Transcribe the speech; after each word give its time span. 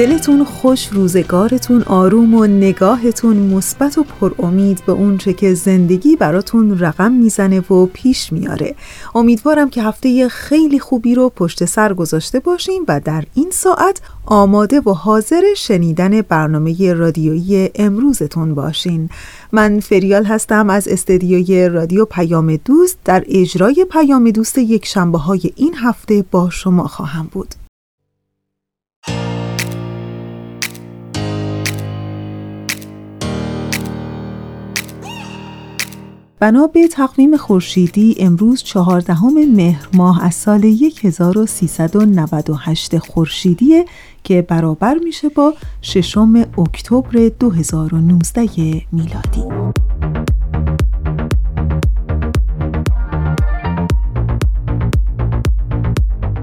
دلتون 0.00 0.44
خوش 0.44 0.88
روزگارتون 0.88 1.82
آروم 1.82 2.34
و 2.34 2.46
نگاهتون 2.46 3.36
مثبت 3.36 3.98
و 3.98 4.04
پر 4.04 4.32
امید 4.38 4.82
به 4.86 4.92
اونچه 4.92 5.32
که 5.32 5.54
زندگی 5.54 6.16
براتون 6.16 6.78
رقم 6.78 7.12
می‌زنه 7.12 7.60
و 7.60 7.86
پیش 7.86 8.32
میاره. 8.32 8.74
امیدوارم 9.14 9.70
که 9.70 9.82
هفته 9.82 10.28
خیلی 10.28 10.78
خوبی 10.78 11.14
رو 11.14 11.28
پشت 11.28 11.64
سر 11.64 11.94
گذاشته 11.94 12.40
باشیم 12.40 12.82
و 12.88 13.00
در 13.00 13.24
این 13.34 13.50
ساعت 13.52 14.00
آماده 14.26 14.80
و 14.80 14.90
حاضر 14.90 15.42
شنیدن 15.56 16.22
برنامه 16.22 16.92
رادیویی 16.92 17.70
امروزتون 17.74 18.54
باشین. 18.54 19.08
من 19.52 19.80
فریال 19.80 20.24
هستم 20.24 20.70
از 20.70 20.88
استدیوی 20.88 21.68
رادیو 21.68 22.04
پیام 22.04 22.56
دوست. 22.56 22.98
در 23.04 23.24
اجرای 23.28 23.86
پیام 23.90 24.30
دوست 24.30 24.58
یک 24.58 24.86
شنبه 24.86 25.18
های 25.18 25.52
این 25.56 25.74
هفته 25.74 26.24
با 26.30 26.50
شما 26.50 26.86
خواهم 26.86 27.28
بود. 27.32 27.59
بنا 36.40 36.66
به 36.66 36.88
تقویم 36.88 37.36
خورشیدی 37.36 38.16
امروز 38.18 38.62
چهاردهم 38.62 39.54
مهر 39.56 39.88
ماه 39.94 40.24
از 40.24 40.34
سال 40.34 40.64
1398 41.04 42.98
خورشیدی 42.98 43.84
که 44.24 44.42
برابر 44.42 44.94
میشه 44.94 45.28
با 45.28 45.54
ششم 45.82 46.34
اکتبر 46.58 47.28
2019 47.40 48.42
میلادی. 48.92 49.44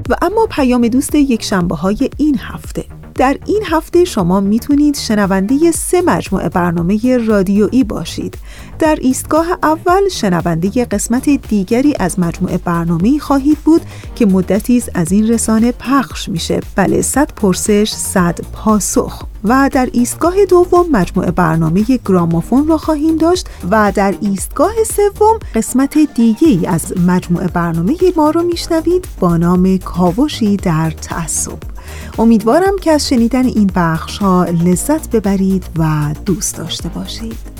و 0.09 0.15
اما 0.21 0.47
پیام 0.51 0.87
دوست 0.87 1.15
یک 1.15 1.43
شنبه 1.43 1.75
های 1.75 2.09
این 2.17 2.37
هفته 2.39 2.96
در 3.17 3.37
این 3.45 3.63
هفته 3.65 4.05
شما 4.05 4.39
می‌تونید 4.39 4.95
شنونده 4.95 5.71
سه 5.71 6.01
مجموعه 6.01 6.49
برنامه 6.49 7.17
رادیویی 7.17 7.83
باشید. 7.83 8.37
در 8.79 8.97
ایستگاه 9.01 9.47
اول 9.63 10.09
شنونده 10.09 10.85
قسمت 10.85 11.29
دیگری 11.29 11.95
از 11.99 12.19
مجموعه 12.19 12.57
برنامه 12.57 13.19
خواهید 13.19 13.57
بود 13.57 13.81
که 14.15 14.25
مدتی 14.25 14.83
از 14.93 15.11
این 15.11 15.27
رسانه 15.27 15.71
پخش 15.71 16.29
میشه. 16.29 16.59
بله 16.75 17.01
صد 17.01 17.31
پرسش 17.35 17.91
صد 17.91 18.39
پاسخ. 18.53 19.23
و 19.43 19.69
در 19.73 19.89
ایستگاه 19.91 20.45
دوم 20.49 20.85
مجموعه 20.91 21.31
برنامه 21.31 21.83
گرامافون 22.05 22.67
را 22.67 22.77
خواهیم 22.77 23.17
داشت 23.17 23.49
و 23.71 23.91
در 23.95 24.15
ایستگاه 24.21 24.73
سوم 24.83 25.39
قسمت 25.55 25.97
دیگه 26.15 26.69
از 26.69 26.93
مجموعه 27.07 27.47
برنامه 27.47 27.95
ما 28.17 28.29
رو 28.29 28.43
میشنوید 28.43 29.07
با 29.19 29.37
نام 29.37 29.77
کاوشی 29.77 30.57
در 30.57 30.91
تعصب. 30.91 31.76
امیدوارم 32.17 32.77
که 32.81 32.91
از 32.91 33.07
شنیدن 33.07 33.45
این 33.45 33.71
بخش 33.75 34.17
ها 34.17 34.43
لذت 34.43 35.15
ببرید 35.15 35.65
و 35.77 36.13
دوست 36.25 36.57
داشته 36.57 36.89
باشید 36.89 37.57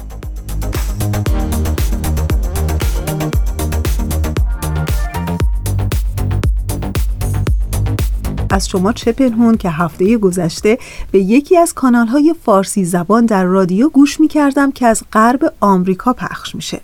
از 8.50 8.70
شما 8.70 8.94
چه 8.94 9.12
پنهون 9.12 9.58
که 9.58 9.70
هفته 9.70 10.18
گذشته 10.18 10.78
به 11.12 11.20
یکی 11.20 11.58
از 11.58 11.74
کانال 11.74 12.08
های 12.08 12.36
فارسی 12.44 12.86
زبان 12.86 13.26
در 13.26 13.44
رادیو 13.44 13.90
گوش 13.90 14.20
می 14.20 14.28
کردم 14.28 14.72
که 14.72 14.88
از 14.88 15.04
غرب 15.14 15.54
آمریکا 15.60 16.14
پخش 16.14 16.56
میشه. 16.56 16.82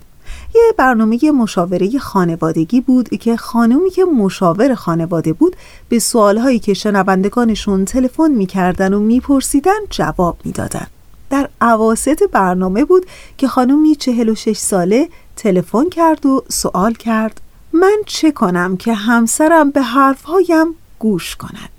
یه 0.56 0.74
برنامه 0.78 1.32
مشاوره 1.32 2.00
خانوادگی 2.00 2.82
بود 2.82 3.10
که 3.10 3.38
خانومی 3.38 3.90
که 3.90 4.04
مشاور 4.04 4.76
خانواده 4.76 5.34
بود 5.34 5.56
به 5.90 6.00
سوالهایی 6.00 6.60
که 6.60 6.74
شنوندگانشون 6.74 7.86
تلفن 7.86 8.32
می‌کردن 8.32 8.94
و 8.94 9.00
میپرسیدن 9.00 9.80
جواب 9.90 10.38
می‌دادن. 10.46 10.88
در 11.30 11.50
عواست 11.62 12.24
برنامه 12.32 12.86
بود 12.86 13.06
که 13.38 13.48
خانومی 13.48 13.96
46 13.96 14.58
ساله 14.58 15.10
تلفن 15.36 15.90
کرد 15.90 16.26
و 16.26 16.44
سوال 16.50 16.94
کرد 16.94 17.42
من 17.74 17.98
چه 18.06 18.32
کنم 18.32 18.78
که 18.78 18.94
همسرم 18.94 19.72
به 19.72 19.82
حرفهایم 19.82 20.76
گوش 21.00 21.36
کند 21.36 21.70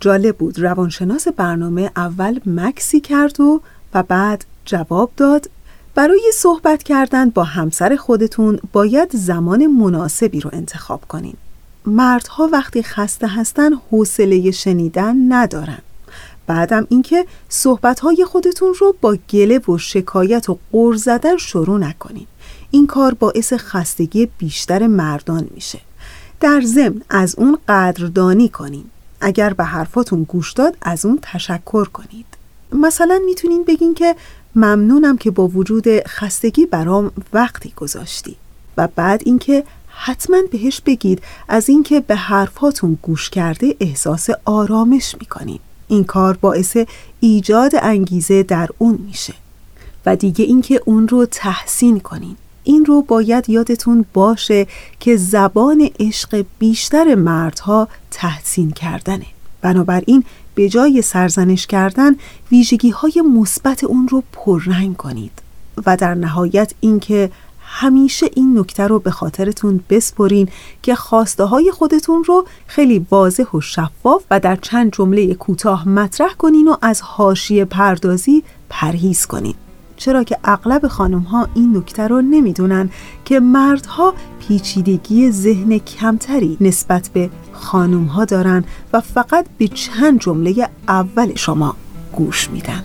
جالب 0.00 0.36
بود 0.36 0.58
روانشناس 0.58 1.28
برنامه 1.28 1.90
اول 1.96 2.40
مکسی 2.46 3.00
کرد 3.00 3.40
و 3.40 3.60
و 3.94 4.02
بعد 4.02 4.44
جواب 4.64 5.10
داد 5.16 5.50
برای 5.94 6.32
صحبت 6.34 6.82
کردن 6.82 7.30
با 7.30 7.44
همسر 7.44 7.96
خودتون 7.96 8.58
باید 8.72 9.16
زمان 9.16 9.66
مناسبی 9.66 10.40
رو 10.40 10.50
انتخاب 10.52 11.04
کنین. 11.08 11.34
مردها 11.86 12.48
وقتی 12.52 12.82
خسته 12.82 13.26
هستن 13.26 13.72
حوصله 13.90 14.50
شنیدن 14.50 15.32
ندارن. 15.32 15.78
بعدم 16.46 16.86
اینکه 16.90 17.26
صحبتهای 17.48 18.24
خودتون 18.24 18.74
رو 18.80 18.94
با 19.00 19.16
گله 19.30 19.58
و 19.58 19.78
شکایت 19.78 20.50
و 20.50 20.58
قر 20.72 20.94
زدن 20.94 21.36
شروع 21.36 21.78
نکنین. 21.78 22.26
این 22.70 22.86
کار 22.86 23.14
باعث 23.14 23.52
خستگی 23.52 24.28
بیشتر 24.38 24.86
مردان 24.86 25.48
میشه. 25.54 25.80
در 26.40 26.60
ضمن 26.60 27.02
از 27.10 27.34
اون 27.38 27.58
قدردانی 27.68 28.48
کنین. 28.48 28.84
اگر 29.20 29.52
به 29.52 29.64
حرفاتون 29.64 30.22
گوش 30.22 30.52
داد 30.52 30.76
از 30.82 31.06
اون 31.06 31.18
تشکر 31.22 31.84
کنید. 31.84 32.26
مثلا 32.72 33.20
می‌تونین 33.26 33.64
بگین 33.64 33.94
که 33.94 34.16
ممنونم 34.54 35.18
که 35.18 35.30
با 35.30 35.48
وجود 35.48 35.86
خستگی 36.08 36.66
برام 36.66 37.10
وقتی 37.32 37.72
گذاشتی. 37.76 38.36
و 38.76 38.88
بعد 38.96 39.22
اینکه 39.24 39.64
حتما 39.88 40.36
بهش 40.52 40.80
بگید 40.80 41.22
از 41.48 41.68
اینکه 41.68 42.00
به 42.00 42.16
حرفاتون 42.16 42.98
گوش 43.02 43.30
کرده 43.30 43.76
احساس 43.80 44.28
آرامش 44.44 45.14
می‌کنین 45.20 45.58
این 45.88 46.04
کار 46.04 46.36
باعث 46.36 46.76
ایجاد 47.20 47.72
انگیزه 47.82 48.42
در 48.42 48.68
اون 48.78 48.98
میشه. 49.06 49.34
و 50.06 50.16
دیگه 50.16 50.44
اینکه 50.44 50.80
اون 50.84 51.08
رو 51.08 51.26
تحسین 51.26 52.00
کنین. 52.00 52.36
این 52.64 52.84
رو 52.84 53.02
باید 53.02 53.50
یادتون 53.50 54.04
باشه 54.12 54.66
که 55.00 55.16
زبان 55.16 55.90
عشق 56.00 56.44
بیشتر 56.58 57.14
مردها 57.14 57.88
تحسین 58.10 58.70
کردنه. 58.70 59.26
بنابراین 59.60 60.24
به 60.54 60.68
جای 60.68 61.02
سرزنش 61.02 61.66
کردن 61.66 62.16
ویژگی 62.50 62.90
های 62.90 63.22
مثبت 63.34 63.84
اون 63.84 64.08
رو 64.08 64.22
پررنگ 64.32 64.96
کنید. 64.96 65.32
و 65.86 65.96
در 65.96 66.14
نهایت 66.14 66.72
اینکه 66.80 67.30
همیشه 67.60 68.26
این 68.34 68.58
نکته 68.58 68.86
رو 68.86 68.98
به 68.98 69.10
خاطرتون 69.10 69.80
بسپرین 69.90 70.48
که 70.82 70.94
خواسته 70.94 71.44
های 71.44 71.70
خودتون 71.70 72.24
رو 72.24 72.46
خیلی 72.66 73.06
واضح 73.10 73.50
و 73.54 73.60
شفاف 73.60 74.24
و 74.30 74.40
در 74.40 74.56
چند 74.56 74.92
جمله 74.92 75.34
کوتاه 75.34 75.88
مطرح 75.88 76.34
کنین 76.34 76.68
و 76.68 76.76
از 76.82 77.02
حاشیه 77.02 77.64
پردازی 77.64 78.42
پرهیز 78.68 79.26
کنین. 79.26 79.54
چرا 80.02 80.24
که 80.24 80.38
اغلب 80.44 80.86
خانم 80.86 81.20
ها 81.20 81.48
این 81.54 81.76
نکته 81.76 82.08
رو 82.08 82.22
نمی‌دونن 82.22 82.90
که 83.24 83.40
مردها 83.40 84.14
پیچیدگی 84.40 85.30
ذهن 85.30 85.78
کمتری 85.78 86.56
نسبت 86.60 87.10
به 87.12 87.30
خانم 87.52 88.04
ها 88.04 88.24
دارن 88.24 88.64
و 88.92 89.00
فقط 89.00 89.46
به 89.58 89.68
چند 89.68 90.20
جمله 90.20 90.68
اول 90.88 91.34
شما 91.34 91.76
گوش 92.12 92.50
میدن. 92.50 92.84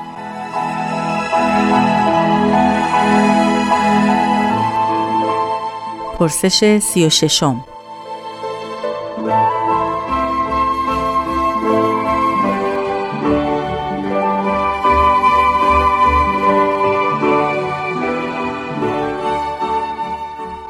پرسش 6.21 6.79
سی 6.79 7.05
و 7.05 7.09
ششم 7.09 7.65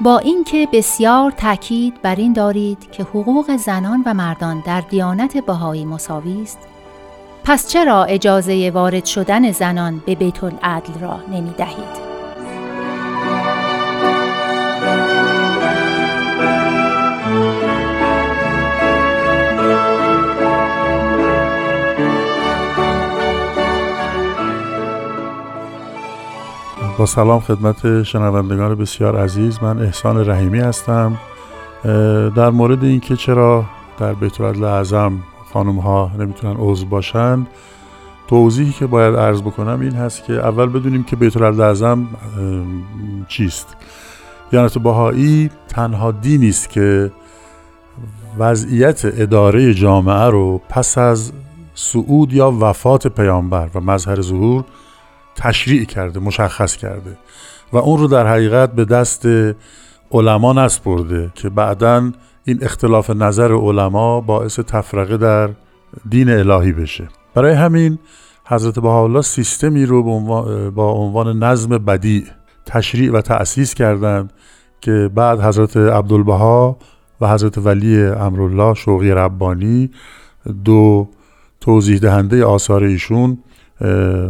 با 0.02 0.18
اینکه 0.18 0.68
بسیار 0.74 1.32
تاکید 1.32 2.02
بر 2.02 2.16
این 2.16 2.34
دارید 2.34 2.92
که 2.92 3.04
حقوق 3.04 3.56
زنان 3.56 4.04
و 4.06 4.14
مردان 4.14 4.64
در 4.66 4.82
دیانت 4.82 5.38
بهایی 5.38 5.86
مساوی 5.86 6.42
است 6.42 6.60
پس 7.44 7.68
چرا 7.68 8.04
اجازه 8.04 8.72
وارد 8.74 9.06
شدن 9.06 9.52
زنان 9.52 10.04
به 10.06 10.16
بیت 10.16 10.44
العدل 10.44 11.00
را 11.02 11.20
نمی 11.32 11.54
دهید؟ 11.58 12.11
با 26.98 27.06
سلام 27.06 27.40
خدمت 27.40 28.04
شنوندگان 28.04 28.76
بسیار 28.76 29.18
عزیز. 29.18 29.64
من 29.64 29.80
احسان 29.80 30.30
رحیمی 30.30 30.60
هستم. 30.60 31.18
در 32.36 32.50
مورد 32.50 32.84
اینکه 32.84 33.16
چرا 33.16 33.66
در 34.00 34.14
بیت 34.14 34.42
اعظم 34.42 35.14
خانم 35.54 35.80
ها 35.80 36.12
نمی‌تونن 36.20 36.56
عضو 36.60 36.86
باشند 36.86 37.48
توضیحی 38.28 38.72
که 38.72 38.88
باید 38.88 39.16
عرض 39.16 39.42
بکنم 39.42 39.80
این 39.82 39.92
هست 39.92 40.26
که 40.26 40.34
اول 40.34 40.66
بدونیم 40.66 41.04
که 41.04 41.16
بیت 41.16 41.42
اعظم 41.42 42.08
چیست. 43.28 43.76
دیانت 44.52 44.78
بهایی 44.78 45.50
تنها 45.68 46.12
دینی 46.12 46.50
است 46.50 46.70
که 46.70 47.12
وضعیت 48.40 49.02
اداره 49.06 49.74
جامعه 49.74 50.26
رو 50.26 50.62
پس 50.70 50.98
از 50.98 51.32
صعود 51.76 52.34
یا 52.34 52.54
وفات 52.60 53.08
پیامبر 53.08 53.70
و 53.76 53.80
مظهر 53.80 54.22
ظهور 54.22 54.64
تشریع 55.36 55.86
کرده 55.86 56.20
مشخص 56.20 56.76
کرده 56.76 57.18
و 57.74 57.78
اون 57.78 58.00
رو 58.00 58.08
در 58.08 58.28
حقیقت 58.28 58.72
به 58.72 58.86
دست 58.86 59.28
علما 60.12 60.54
نسپرده 60.54 61.32
که 61.36 61.50
بعدا 61.50 62.12
این 62.46 62.64
اختلاف 62.64 63.10
نظر 63.10 63.52
علما 63.54 64.22
باعث 64.22 64.60
تفرقه 64.60 65.18
در 65.18 65.50
دین 66.10 66.30
الهی 66.30 66.72
بشه. 66.72 67.08
برای 67.34 67.54
همین 67.54 68.00
حضرت 68.46 68.80
بهاءالله 68.80 69.22
سیستمی 69.22 69.86
رو 69.86 70.04
با 70.72 70.92
عنوان 70.92 71.44
نظم 71.44 71.78
بدی 71.78 72.26
تشریع 72.66 73.12
و 73.12 73.22
تأسیس 73.22 73.74
کردند 73.74 74.34
که 74.82 75.10
بعد 75.16 75.42
حضرت 75.42 75.78
عبدالبها 75.78 76.78
و 77.22 77.34
حضرت 77.34 77.58
ولی 77.58 78.04
امرالله 78.04 78.74
شوقی 78.74 79.12
ربانی 79.12 79.92
دو 80.66 81.10
توضیح 81.62 82.00
دهنده 82.00 82.46
آثار 82.46 82.84
ایشون 82.84 83.38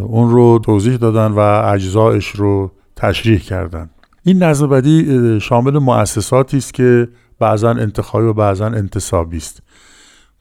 اون 0.08 0.32
رو 0.32 0.60
توضیح 0.60 0.96
دادن 0.96 1.32
و 1.32 1.40
اجزایش 1.40 2.28
رو 2.28 2.72
تشریح 2.96 3.40
کردن. 3.40 3.90
این 4.24 4.44
نظم 4.44 4.68
بدی 4.68 5.40
شامل 5.40 5.80
مؤسساتی 5.80 6.58
است 6.58 6.74
که 6.74 7.08
بعضا 7.40 7.70
انتخابی 7.70 8.26
و 8.26 8.34
بعضا 8.34 8.66
انتصابی 8.66 9.38
است. 9.38 9.62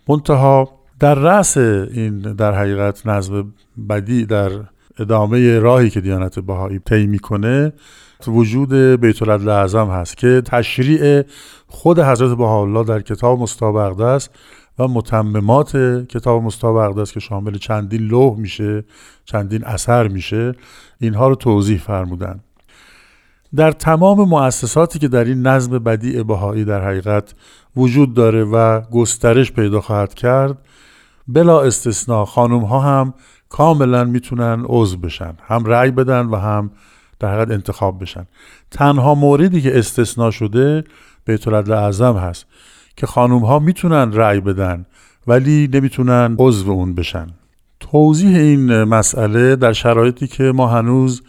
منتها 0.08 0.68
در 1.00 1.14
رأس 1.14 1.56
این 1.56 2.18
در 2.18 2.54
حقیقت 2.54 3.06
نظم 3.06 3.52
بدی 3.88 4.26
در 4.26 4.50
ادامه 4.98 5.58
راهی 5.58 5.90
که 5.90 6.00
دیانت 6.00 6.38
بهایی 6.38 6.78
طی 6.78 7.06
می‌کنه 7.06 7.72
وجود 8.26 8.74
بیت 8.74 9.22
العدل 9.22 9.48
اعظم 9.48 9.86
هست 9.86 10.16
که 10.16 10.42
تشریع 10.44 11.22
خود 11.66 11.98
حضرت 11.98 12.36
بهاءالله 12.36 12.84
در 12.84 13.00
کتاب 13.00 13.40
مستابقده 13.40 14.04
است 14.04 14.30
و 14.80 14.88
متممات 14.88 15.76
کتاب 16.08 16.42
مستاب 16.42 16.76
است 16.76 17.12
که 17.12 17.20
شامل 17.20 17.58
چندین 17.58 18.02
لوح 18.02 18.38
میشه 18.38 18.84
چندین 19.24 19.64
اثر 19.64 20.08
میشه. 20.08 20.54
اینها 21.00 21.28
رو 21.28 21.34
توضیح 21.34 21.78
فرمودن. 21.78 22.40
در 23.56 23.72
تمام 23.72 24.28
مؤسساتی 24.28 24.98
که 24.98 25.08
در 25.08 25.24
این 25.24 25.46
نظم 25.46 25.78
بدیع 25.78 26.22
بهایی 26.22 26.64
در 26.64 26.84
حقیقت 26.84 27.34
وجود 27.76 28.14
داره 28.14 28.44
و 28.44 28.80
گسترش 28.80 29.52
پیدا 29.52 29.80
خواهد 29.80 30.14
کرد 30.14 30.58
بلا 31.28 31.60
استثناء 31.60 32.24
خانم 32.24 32.60
ها 32.60 32.80
هم 32.80 33.14
کاملا 33.48 34.04
می‌تونن 34.04 34.64
عضو 34.66 34.96
بشن. 34.96 35.34
هم 35.42 35.64
رأی 35.64 35.90
بدن 35.90 36.26
و 36.26 36.36
هم 36.36 36.70
در 37.18 37.28
حقیقت 37.28 37.50
انتخاب 37.50 38.02
بشن. 38.02 38.26
تنها 38.70 39.14
موردی 39.14 39.60
که 39.60 39.78
استثناء 39.78 40.30
شده 40.30 40.84
بیت 41.24 41.48
اعظم 41.48 42.16
هست. 42.16 42.46
که 43.00 43.06
خانوم 43.06 43.44
ها 43.44 43.58
می‌تونن 43.58 44.12
رأی 44.12 44.40
بدن 44.40 44.86
ولی 45.26 45.68
نمی‌تونن 45.72 46.36
عضو 46.38 46.70
اون 46.70 46.94
بشن. 46.94 47.26
توضیح 47.80 48.36
این 48.38 48.84
مسئله 48.84 49.56
در 49.56 49.72
شرایطی 49.72 50.26
که 50.26 50.44
ما 50.44 50.66
هنوز 50.66 51.22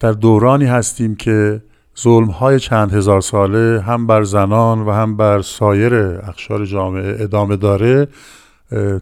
در 0.00 0.12
دورانی 0.12 0.64
هستیم 0.64 1.14
که 1.14 1.62
ظلم 2.00 2.30
های 2.30 2.60
چند 2.60 2.94
هزار 2.94 3.20
ساله 3.20 3.80
هم 3.80 4.06
بر 4.06 4.22
زنان 4.22 4.80
و 4.80 4.90
هم 4.90 5.16
بر 5.16 5.42
سایر 5.42 5.94
اخشار 5.94 6.66
جامعه 6.66 7.16
ادامه 7.22 7.56
داره 7.56 8.08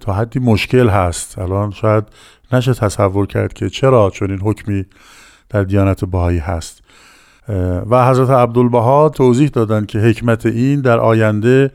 تا 0.01 0.13
حدی 0.13 0.39
مشکل 0.39 0.89
هست. 0.89 1.39
الان 1.39 1.71
شاید 1.71 2.05
نشه 2.53 2.75
تصور 2.75 3.27
کرد 3.27 3.53
که 3.53 3.71
چرا 3.71 4.11
چون 4.11 4.31
این 4.31 4.41
حکمی 4.41 4.85
در 5.51 5.63
دیانت 5.63 6.05
بهایی 6.05 6.39
هست. 6.39 6.83
و 7.91 8.09
حضرت 8.11 8.31
عبدالبها 8.31 9.09
توضیح 9.09 9.49
دادن 9.49 9.87
که 9.87 9.99
حکمت 9.99 10.47
این 10.47 10.81
در 10.81 10.99
آینده 10.99 11.71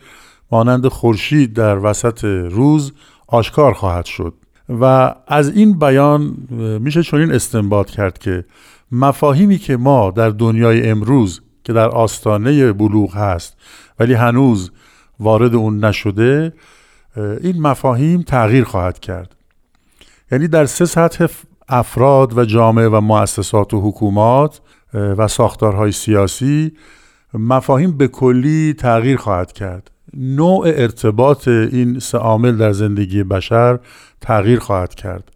مانند 0.54 0.88
خورشید 0.88 1.54
در 1.54 1.78
وسط 1.78 2.24
روز 2.52 2.94
آشکار 3.28 3.74
خواهد 3.74 4.06
شد. 4.06 4.34
و 4.70 5.16
از 5.28 5.50
این 5.50 5.80
بیان 5.80 6.38
میشه 6.82 7.04
چنین 7.04 7.32
استنباط 7.32 7.90
کرد 7.90 8.18
که 8.18 8.46
مفاهیمی 8.92 9.58
که 9.58 9.78
ما 9.78 10.12
در 10.12 10.30
دنیای 10.30 10.90
امروز 10.90 11.42
که 11.64 11.74
در 11.74 11.90
آستانه 11.90 12.74
بلوغ 12.74 13.16
هست 13.16 13.58
ولی 14.00 14.14
هنوز 14.14 14.72
وارد 15.20 15.56
اون 15.56 15.86
نشده 15.86 16.54
این 17.18 17.62
مفاهیم 17.62 18.22
تغییر 18.22 18.64
خواهد 18.64 19.00
کرد. 19.00 19.36
یعنی 20.32 20.48
در 20.48 20.66
سه 20.66 20.86
سطح 20.86 21.28
افراد 21.70 22.38
و 22.38 22.46
جامعه 22.46 22.88
و 22.88 23.02
مؤسسات 23.02 23.74
و 23.74 23.82
حکومات 23.82 24.62
و 24.94 25.28
ساختارهای 25.28 25.92
سیاسی 25.92 26.72
مفاهیم 27.34 27.98
به 27.98 28.08
کلی 28.08 28.74
تغییر 28.74 29.18
خواهد 29.18 29.52
کرد. 29.52 29.93
نوع 30.18 30.64
ارتباط 30.66 31.48
این 31.48 32.00
سه 32.00 32.18
عامل 32.18 32.58
در 32.58 32.72
زندگی 32.72 33.24
بشر 33.24 33.80
تغییر 34.22 34.60
خواهد 34.60 34.96
کرد. 34.96 35.32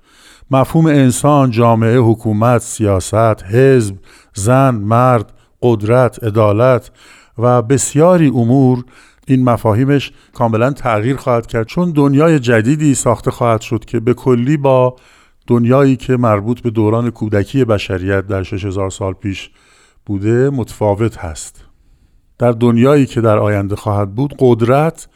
مفهوم 0.51 0.85
انسان، 0.85 1.51
جامعه، 1.51 1.97
حکومت، 1.97 2.61
سیاست، 2.61 3.43
حزب، 3.43 3.95
زن، 4.33 4.75
مرد، 4.75 5.33
قدرت، 5.61 6.23
عدالت 6.23 6.91
و 7.37 7.61
بسیاری 7.61 8.27
امور 8.27 8.83
این 9.27 9.43
مفاهیمش 9.43 10.11
کاملا 10.33 10.71
تغییر 10.71 11.15
خواهد 11.17 11.47
کرد. 11.47 11.67
چون 11.67 11.91
دنیای 11.91 12.39
جدیدی 12.39 12.95
ساخته 12.95 13.31
خواهد 13.31 13.61
شد 13.61 13.85
که 13.85 13.99
به 13.99 14.13
کلی 14.13 14.57
با 14.57 14.95
دنیایی 15.47 15.95
که 15.95 16.17
مربوط 16.17 16.59
به 16.61 16.69
دوران 16.69 17.09
کودکی 17.09 17.65
بشریت 17.65 18.27
در 18.27 18.43
6000 18.43 18.89
سال 18.89 19.13
پیش 19.13 19.49
بوده 20.05 20.49
متفاوت 20.49 21.17
هست. 21.17 21.66
در 22.39 22.51
دنیایی 22.51 23.05
که 23.05 23.21
در 23.21 23.37
آینده 23.37 23.75
خواهد 23.75 24.15
بود 24.15 24.33
قدرت 24.39 25.07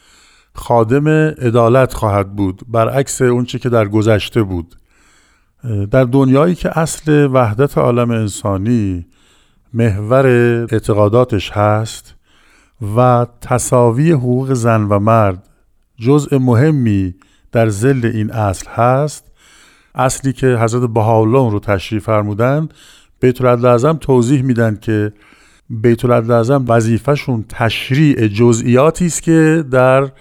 خادم 0.53 1.07
عدالت 1.07 1.93
خواهد 1.93 2.35
بود 2.35 2.61
برعکس 2.67 3.21
اونچه 3.21 3.59
که 3.59 3.69
در 3.69 3.87
گذشته 3.87 4.43
بود. 4.43 4.75
در 5.91 6.03
دنیایی 6.03 6.55
که 6.55 6.79
اصل 6.79 7.29
وحدت 7.33 7.77
عالم 7.77 8.11
انسانی 8.11 9.05
محور 9.73 10.27
اعتقاداتش 10.71 11.51
هست 11.51 12.15
و 12.95 13.27
تصاوی 13.41 14.11
حقوق 14.11 14.53
زن 14.53 14.83
و 14.83 14.99
مرد 14.99 15.49
جزء 15.97 16.39
مهمی 16.39 17.15
در 17.51 17.69
زل 17.69 18.11
این 18.13 18.31
اصل 18.31 18.69
هست 18.69 19.31
اصلی 19.95 20.33
که 20.33 20.47
حضرت 20.47 20.89
بهاءالله 20.89 21.51
رو 21.51 21.59
تشریف 21.59 22.03
فرمودند 22.03 22.73
بیت 23.19 23.41
العدل 23.41 23.93
توضیح 23.93 24.41
میدن 24.41 24.77
که 24.81 25.13
بیت 25.71 26.05
اعظم 26.05 26.65
وظیفهشون 26.67 27.45
تشریع 27.49 28.27
جزئیاتی 28.27 29.05
است 29.05 29.23
که 29.23 29.63
در 29.71 30.11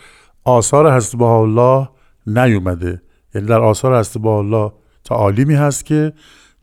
آثار 0.45 0.97
حضرت 0.97 1.23
الله 1.23 1.89
نیومده. 2.27 3.03
یعنی 3.35 3.47
در 3.47 3.61
آثار 3.61 3.99
حضرت 3.99 4.27
الله 4.27 4.73
تعالیمی 5.05 5.55
هست 5.55 5.85
که 5.85 6.13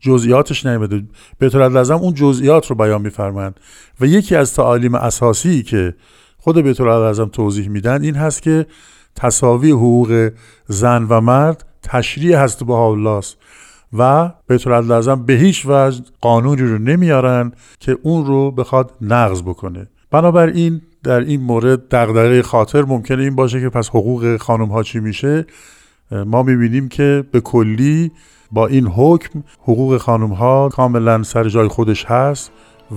جزئیاتش 0.00 0.66
نیومده. 0.66 1.02
بیت 1.38 1.54
اعظم 1.54 1.96
اون 1.96 2.14
جزئیات 2.14 2.66
رو 2.66 2.76
بیان 2.76 3.02
میفرمند 3.02 3.60
و 4.00 4.06
یکی 4.06 4.36
از 4.36 4.54
تعالیم 4.54 4.94
اساسی 4.94 5.62
که 5.62 5.94
خود 6.38 6.58
بیت 6.58 6.80
اعظم 6.80 7.28
توضیح 7.28 7.68
میدن 7.68 8.02
این 8.02 8.14
هست 8.14 8.42
که 8.42 8.66
تصاوی 9.16 9.70
حقوق 9.70 10.30
زن 10.66 11.06
و 11.08 11.20
مرد 11.20 11.64
تشریع 11.82 12.46
به 12.46 12.72
الله 12.72 13.10
است. 13.10 13.36
و 13.92 14.30
بیت 14.48 14.66
اعظم 14.66 15.22
به 15.22 15.32
هیچ 15.32 15.66
وجه 15.66 16.02
قانونی 16.20 16.62
رو 16.62 16.78
نمیارن 16.78 17.52
که 17.80 17.98
اون 18.02 18.26
رو 18.26 18.50
بخواد 18.50 18.92
نقض 19.00 19.42
بکنه. 19.42 19.86
بنابراین 20.10 20.80
در 21.02 21.20
این 21.20 21.40
مورد 21.40 21.88
دغدغه 21.88 22.42
خاطر 22.42 22.82
ممکنه 22.82 23.22
این 23.22 23.34
باشه 23.34 23.60
که 23.60 23.68
پس 23.68 23.88
حقوق 23.88 24.36
خانم 24.36 24.68
ها 24.68 24.82
چی 24.82 25.00
میشه؟ 25.00 25.46
ما 26.26 26.42
می‌بینیم 26.42 26.88
که 26.88 27.24
به 27.32 27.40
کلی 27.40 28.10
با 28.52 28.66
این 28.66 28.86
حکم 28.86 29.42
حقوق 29.62 29.96
خانم 29.96 30.32
ها 30.32 30.68
کاملا 30.68 31.22
سر 31.22 31.48
جای 31.48 31.68
خودش 31.68 32.04
هست 32.04 32.50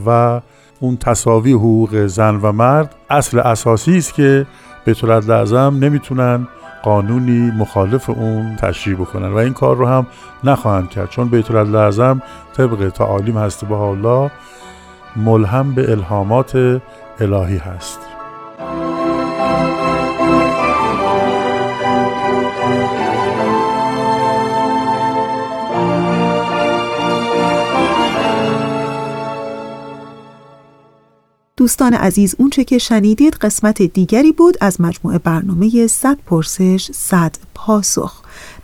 و 0.05 0.41
اون 0.79 0.97
تصاوی 0.97 1.51
حقوق 1.51 2.05
زن 2.05 2.35
و 2.35 2.51
مرد 2.51 2.95
اصل 3.09 3.39
اساسی 3.39 3.97
است 3.97 4.13
که 4.13 4.45
به 4.85 4.93
طورت 4.93 5.29
لازم 5.29 5.77
نمی‌تونن 5.79 6.47
قانونی 6.83 7.51
مخالف 7.51 8.09
اون 8.09 8.55
تشریح 8.55 8.97
بکنن. 8.97 9.33
و 9.33 9.37
این 9.37 9.53
کار 9.53 9.75
رو 9.75 9.87
هم 9.87 10.07
نخواهند 10.43 10.89
کرد 10.89 11.09
چون 11.09 11.29
بیت 11.29 11.51
لازم 11.51 12.21
طبق 12.57 12.89
تعالیم 12.89 13.37
هست 13.37 13.65
به 13.65 13.81
الله 13.81 14.31
ملهم 15.15 15.75
به 15.75 15.91
الهامات 15.91 16.81
الهی 17.19 17.57
هست. 17.57 18.10
دوستان 31.61 31.93
عزیز 31.93 32.35
اونچه 32.39 32.63
که 32.63 32.77
شنیدید 32.77 33.33
قسمت 33.35 33.81
دیگری 33.81 34.31
بود 34.31 34.57
از 34.61 34.81
مجموعه 34.81 35.17
برنامه 35.17 35.87
100 35.87 36.17
پرسش 36.25 36.91
100 36.93 37.35
پاسخ. 37.55 38.21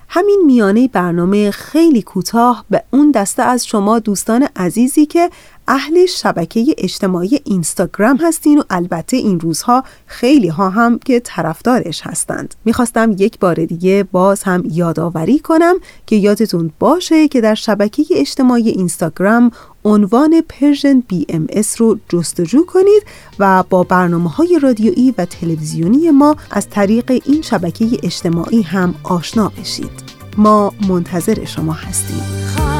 همین 0.08 0.42
میانه 0.46 0.88
برنامه 0.88 1.50
خیلی 1.50 2.02
کوتاه 2.02 2.64
به 2.70 2.82
اون 2.90 3.10
دسته 3.10 3.42
از 3.42 3.66
شما 3.66 3.98
دوستان 3.98 4.48
عزیزی 4.56 5.06
که 5.06 5.30
اهل 5.68 6.06
شبکه 6.06 6.74
اجتماعی 6.78 7.40
اینستاگرام 7.44 8.16
هستین 8.16 8.58
و 8.58 8.62
البته 8.70 9.16
این 9.16 9.40
روزها 9.40 9.84
خیلی 10.06 10.48
ها 10.48 10.70
هم 10.70 10.98
که 10.98 11.20
طرفدارش 11.20 12.00
هستند. 12.04 12.54
می‌خواستم 12.64 13.14
یک 13.18 13.38
بار 13.38 13.54
دیگه 13.54 14.04
باز 14.12 14.42
هم 14.42 14.62
یادآوری 14.70 15.38
کنم 15.38 15.74
که 16.06 16.16
یادتون 16.16 16.70
باشه 16.78 17.28
که 17.28 17.40
در 17.40 17.54
شبکه 17.54 18.04
اجتماعی 18.10 18.68
اینستاگرام 18.68 19.50
عنوان 19.84 20.42
Persian 20.48 21.02
BMS 21.08 21.80
رو 21.80 21.98
جستجو 22.08 22.66
کنید 22.66 23.02
و 23.38 23.64
با 23.70 23.82
برنامه 23.82 24.30
های 24.30 24.58
رادیویی 24.62 25.14
و 25.18 25.24
تلویزیونی 25.24 26.10
ما 26.10 26.36
از 26.50 26.68
طریق 26.70 27.20
این 27.24 27.42
شبکه 27.42 27.86
اجتماعی 28.02 28.62
هم 28.62 28.94
آشنا 29.02 29.52
بشید. 29.60 30.08
ما 30.36 30.72
منتظر 30.88 31.44
شما 31.44 31.72
هستیم. 31.72 32.77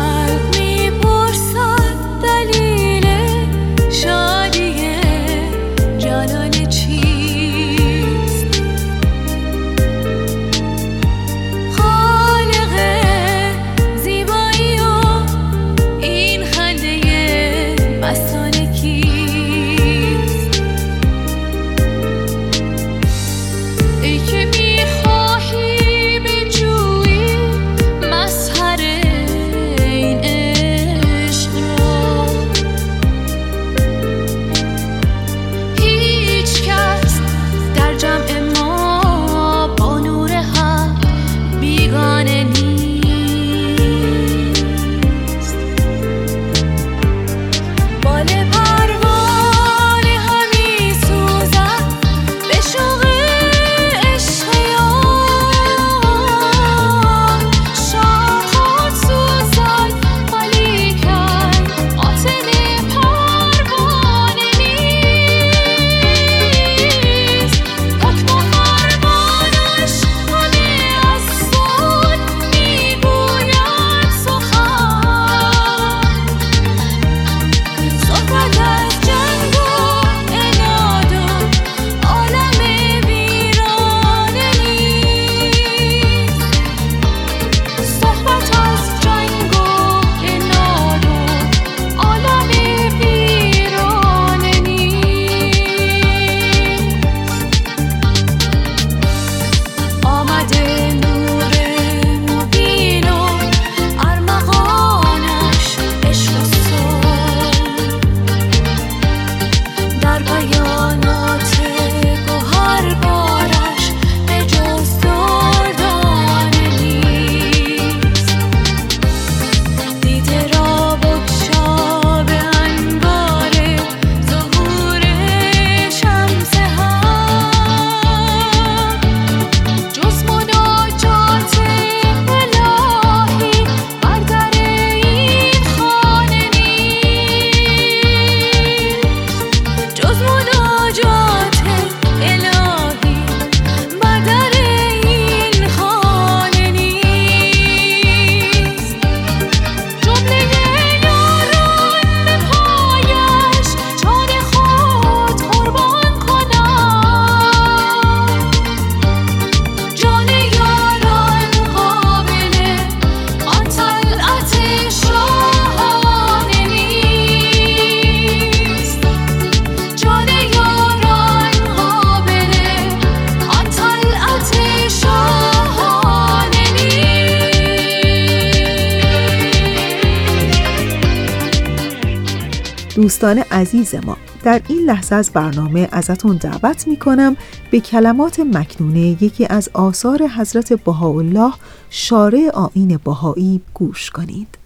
دوستان 183.18 183.38
عزیز 183.38 183.94
ما 183.94 184.16
در 184.44 184.62
این 184.68 184.78
لحظه 184.78 185.14
از 185.14 185.30
برنامه 185.30 185.88
ازتون 185.92 186.36
دعوت 186.36 186.88
می 186.88 186.96
کنم 186.96 187.36
به 187.70 187.80
کلمات 187.80 188.40
مکنونه 188.40 189.00
یکی 189.00 189.46
از 189.50 189.70
آثار 189.72 190.22
حضرت 190.22 190.72
بهاءالله 190.72 191.52
شارع 191.90 192.50
آین 192.54 193.00
بهایی 193.04 193.60
گوش 193.74 194.10
کنید. 194.10 194.58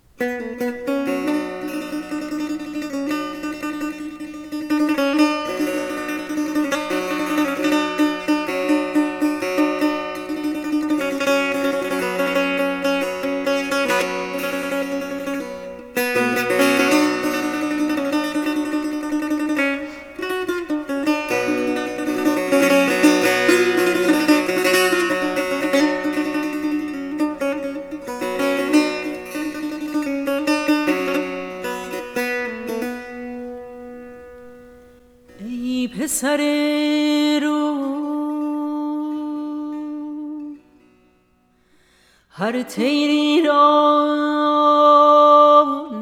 هر 42.31 42.62
تیری 42.62 43.42
را 43.42 44.04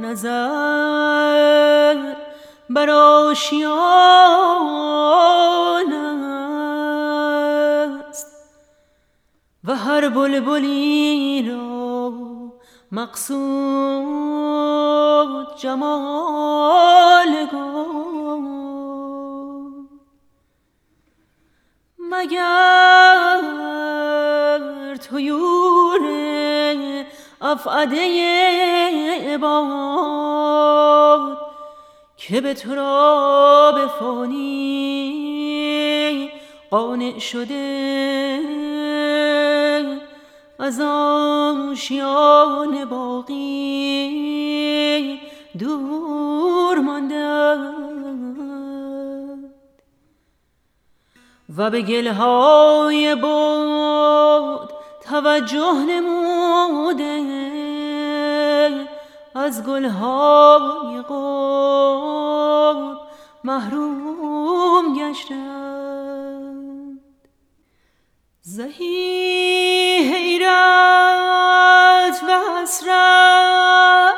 نظر 0.03 1.15
بر 2.71 2.91
آشیان 2.91 3.71
است. 8.09 8.27
و 9.65 9.77
هر 9.77 10.09
بلبلی 10.09 11.49
را 11.51 12.13
مقصود 12.93 13.41
جمال 15.57 17.47
گل 17.53 17.90
مگر 22.21 23.41
تویور 24.97 26.01
افعده 27.41 29.39
باد 29.41 31.39
که 32.17 32.41
به 32.41 32.55
تو 32.55 32.75
را 32.75 33.73
به 33.75 33.87
فانی 33.87 35.11
قانع 36.71 37.19
شده 37.19 38.41
از 40.59 40.81
آشیان 41.71 42.85
باقی 42.85 44.11
دور 45.59 46.79
مانده 46.79 47.80
و 51.61 51.71
به 51.71 51.83
گلهای 51.83 53.15
بود 53.15 54.71
توجه 55.11 55.73
نموده 55.73 57.21
از 59.35 59.67
گلهای 59.67 61.03
قرب 61.09 62.99
محروم 63.45 64.95
گشتند. 64.99 66.21
زهی 68.43 69.99
حیرت 70.15 70.51
و 72.29 72.41
حسرت 72.63 74.15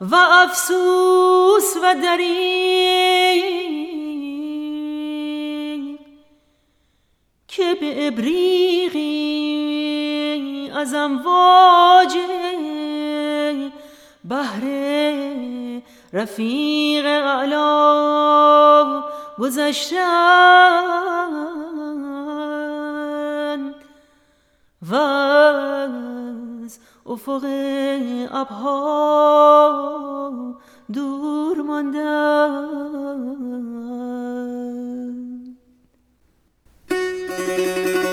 و 0.00 0.14
افسوس 0.14 1.76
و 1.82 1.94
دریغ 2.02 3.57
به 7.74 8.06
ابریغی 8.06 9.08
از 10.76 10.94
امواج 10.94 12.16
بهر 14.24 14.62
رفیق 16.12 17.06
اعلا 17.06 17.68
گذشتن. 19.38 20.48
و 24.90 24.94
از 24.94 26.78
افق 27.06 27.44
ابها 28.32 29.68
دور 30.92 31.62
ماندن. 31.62 32.68
Música 37.48 38.07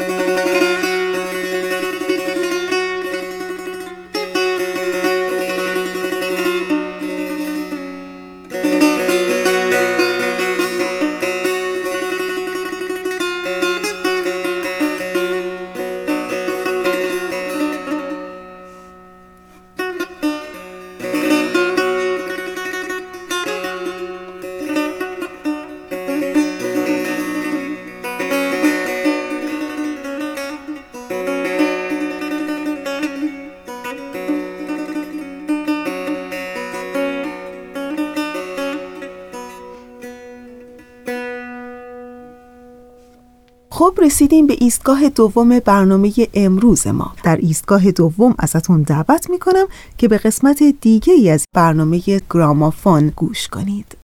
خب 43.77 43.99
رسیدیم 44.01 44.47
به 44.47 44.55
ایستگاه 44.59 45.09
دوم 45.09 45.59
برنامه 45.59 46.13
امروز 46.33 46.87
ما. 46.87 47.13
در 47.23 47.35
ایستگاه 47.35 47.91
دوم 47.91 48.35
ازتون 48.39 48.81
دعوت 48.81 49.29
می‌کنم 49.29 49.67
که 49.97 50.07
به 50.07 50.17
قسمت 50.17 50.63
دیگه 50.81 51.31
از 51.31 51.45
برنامه 51.53 52.01
گرامافون 52.29 53.11
گوش 53.15 53.47
کنید. 53.47 53.97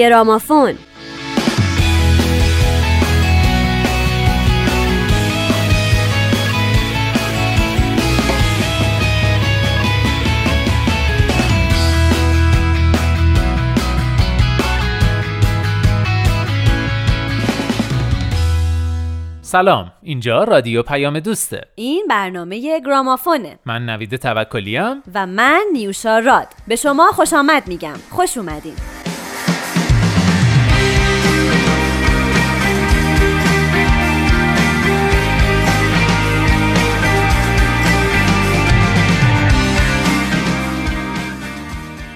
گرامافون. 0.00 0.74
سلام 19.42 19.92
اینجا 20.02 20.44
رادیو 20.44 20.82
پیام 20.82 21.20
دوسته. 21.20 21.60
این 21.74 22.06
برنامه 22.08 22.80
گرامافونه. 22.80 23.58
من 23.66 23.86
نوید 23.86 24.16
توکلیم 24.16 25.02
و 25.14 25.26
من 25.26 25.62
نیوشا 25.72 26.18
راد. 26.18 26.48
به 26.68 26.76
شما 26.76 27.06
خوش 27.12 27.32
آمد 27.32 27.68
میگم. 27.68 27.96
خوش 28.10 28.38
اومدین. 28.38 28.74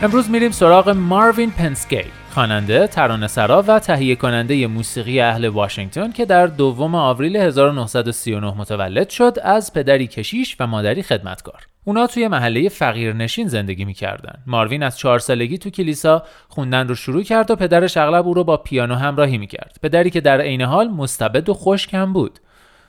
امروز 0.04 0.30
میریم 0.30 0.50
سراغ 0.50 0.88
ماروین 0.88 1.50
پنسکی 1.50 2.04
خواننده، 2.30 2.86
ترانه‌سرا 2.86 3.64
و 3.66 3.78
تهیه 3.78 4.16
کننده 4.16 4.66
موسیقی 4.66 5.20
اهل 5.20 5.48
واشنگتن 5.48 6.12
که 6.12 6.24
در 6.24 6.46
دوم 6.46 6.94
آوریل 6.94 7.36
1939 7.36 8.54
متولد 8.56 9.10
شد 9.10 9.38
از 9.42 9.72
پدری 9.72 10.06
کشیش 10.06 10.56
و 10.60 10.66
مادری 10.66 11.02
خدمتکار. 11.02 11.66
اونا 11.84 12.06
توی 12.06 12.28
محله 12.28 12.68
فقیرنشین 12.68 13.48
زندگی 13.48 13.84
می‌کردن. 13.84 14.42
ماروین 14.46 14.82
از 14.82 14.98
چهار 14.98 15.18
سالگی 15.18 15.58
تو 15.58 15.70
کلیسا 15.70 16.22
خوندن 16.48 16.88
رو 16.88 16.94
شروع 16.94 17.22
کرد 17.22 17.50
و 17.50 17.56
پدرش 17.56 17.96
اغلب 17.96 18.26
او 18.26 18.34
رو 18.34 18.44
با 18.44 18.56
پیانو 18.56 18.94
همراهی 18.94 19.38
می‌کرد. 19.38 19.76
پدری 19.82 20.10
که 20.10 20.20
در 20.20 20.40
عین 20.40 20.62
حال 20.62 20.88
مستبد 20.88 21.48
و 21.48 21.54
خشک 21.54 21.96
بود. 21.96 22.38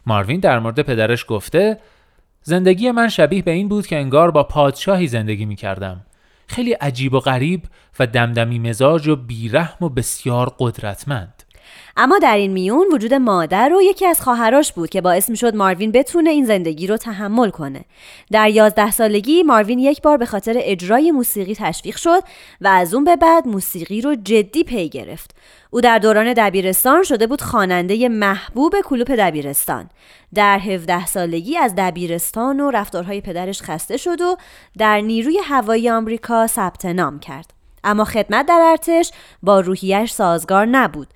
ماروین 0.06 0.40
در 0.40 0.60
مورد 0.60 0.82
پدرش 0.82 1.26
گفته 1.28 1.78
زندگی 2.42 2.92
من 2.92 3.10
شبیه 3.10 3.42
به 3.42 3.52
این 3.52 3.68
بود 3.68 3.88
که 3.88 3.98
انگار 3.98 4.32
با 4.32 4.44
پادشاهی 4.44 5.08
زندگی 5.08 5.46
می‌کردم. 5.46 6.02
خیلی 6.48 6.74
عجیب 6.74 7.14
و 7.14 7.20
غریب 7.20 7.64
و 8.00 8.08
دمدمی 8.08 8.60
مزاج 8.60 9.08
و 9.08 9.16
بیرحم 9.16 9.86
و 9.86 9.90
بسیار 9.90 10.56
قدرتمند. 10.60 11.35
اما 11.98 12.20
در 12.20 12.36
این 12.36 12.52
میون 12.52 12.88
وجود 12.94 13.14
مادر 13.14 13.74
و 13.74 13.82
یکی 13.82 14.06
از 14.06 14.22
خواهراش 14.22 14.74
بود 14.74 14.90
که 14.90 15.02
باعث 15.02 15.30
می 15.30 15.38
شد 15.38 15.56
ماروین 15.56 15.92
بتونه 15.92 16.30
این 16.30 16.46
زندگی 16.46 16.88
رو 16.88 16.98
تحمل 16.98 17.50
کنه. 17.50 17.86
در 18.32 18.50
یازده 18.50 18.92
سالگی 18.92 19.44
ماروین 19.44 19.80
یک 19.80 20.02
بار 20.02 20.18
به 20.18 20.26
خاطر 20.26 20.54
اجرای 20.58 21.12
موسیقی 21.12 21.56
تشویق 21.56 21.98
شد 21.98 22.24
و 22.62 22.68
از 22.68 22.94
اون 22.94 23.04
به 23.04 23.16
بعد 23.16 23.48
موسیقی 23.48 24.02
رو 24.02 24.16
جدی 24.16 24.64
پی 24.64 24.90
گرفت. 24.90 25.36
او 25.70 25.82
در 25.82 26.00
دوران 26.00 26.34
دبیرستان 26.34 27.04
شده 27.04 27.28
بود 27.28 27.42
خواننده 27.42 28.10
محبوب 28.10 28.74
کلوپ 28.86 29.12
دبیرستان. 29.12 29.90
در 30.34 30.60
17 30.60 31.06
سالگی 31.06 31.58
از 31.58 31.74
دبیرستان 31.78 32.60
و 32.60 32.72
رفتارهای 32.72 33.22
پدرش 33.22 33.62
خسته 33.62 33.98
شد 33.98 34.22
و 34.22 34.36
در 34.78 35.02
نیروی 35.02 35.38
هوایی 35.44 35.90
آمریکا 35.90 36.48
ثبت 36.48 36.86
نام 36.86 37.20
کرد. 37.20 37.54
اما 37.86 38.06
خدمت 38.06 38.46
در 38.46 38.62
ارتش 38.66 39.12
با 39.44 39.60
روحیش 39.60 40.12
سازگار 40.12 40.66
نبود 40.66 41.08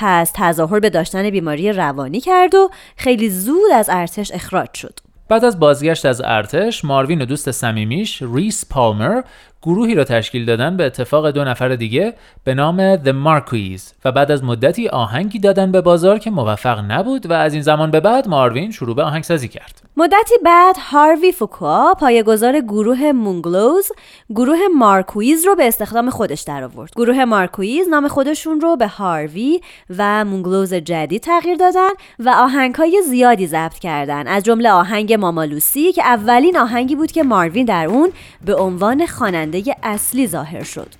پس 0.00 0.32
تظاهر 0.34 0.80
به 0.80 0.90
داشتن 0.90 1.30
بیماری 1.30 1.72
روانی 1.72 2.20
کرد 2.20 2.54
و 2.54 2.70
خیلی 2.96 3.30
زود 3.30 3.72
از 3.74 3.88
ارتش 3.92 4.30
اخراج 4.32 4.74
شد. 4.74 5.00
بعد 5.28 5.44
از 5.44 5.60
بازگشت 5.60 6.06
از 6.06 6.22
ارتش 6.24 6.84
ماروین 6.84 7.22
و 7.22 7.24
دوست 7.24 7.50
صمیمیش 7.50 8.22
ریس 8.34 8.64
پالمر 8.70 9.22
گروهی 9.62 9.94
را 9.94 10.04
تشکیل 10.04 10.44
دادن 10.44 10.76
به 10.76 10.84
اتفاق 10.84 11.30
دو 11.30 11.44
نفر 11.44 11.68
دیگه 11.68 12.14
به 12.44 12.54
نام 12.54 12.96
The 12.96 13.08
Marquees 13.08 13.82
و 14.04 14.12
بعد 14.12 14.30
از 14.30 14.44
مدتی 14.44 14.88
آهنگی 14.88 15.38
دادن 15.38 15.72
به 15.72 15.80
بازار 15.80 16.18
که 16.18 16.30
موفق 16.30 16.84
نبود 16.88 17.30
و 17.30 17.32
از 17.32 17.52
این 17.52 17.62
زمان 17.62 17.90
به 17.90 18.00
بعد 18.00 18.28
ماروین 18.28 18.70
شروع 18.70 18.96
به 18.96 19.02
آهنگسازی 19.02 19.48
کرد. 19.48 19.82
مدتی 19.96 20.34
بعد 20.44 20.76
هاروی 20.90 21.32
فوکوا 21.32 21.94
پایه‌گذار 22.00 22.60
گروه 22.60 23.12
Moonglows 23.12 23.88
گروه 24.30 24.58
Marquees 24.76 25.46
رو 25.46 25.54
به 25.54 25.68
استخدام 25.68 26.10
خودش 26.10 26.42
درآورد. 26.42 26.90
گروه 26.96 27.24
Marquees 27.24 27.88
نام 27.88 28.08
خودشون 28.08 28.60
رو 28.60 28.76
به 28.76 28.88
هاروی 28.88 29.60
و 29.98 30.24
Moonglows 30.24 30.74
جدید 30.74 31.22
تغییر 31.22 31.56
دادن 31.56 31.90
و 32.18 32.28
آهنگهای 32.28 33.02
زیادی 33.02 33.46
ضبط 33.46 33.78
کردن 33.78 34.26
از 34.26 34.42
جمله 34.42 34.70
آهنگ 34.70 35.12
Mama 35.12 35.44
Loocie 35.44 35.92
که 35.92 36.02
اولین 36.04 36.58
آهنگی 36.58 36.96
بود 36.96 37.12
که 37.12 37.22
ماروین 37.22 37.64
در 37.64 37.86
اون 37.86 38.12
به 38.44 38.54
عنوان 38.54 39.06
خواننده 39.06 39.47
دی 39.50 39.74
اصلی 39.82 40.26
ظاهر 40.26 40.62
شد 40.62 40.94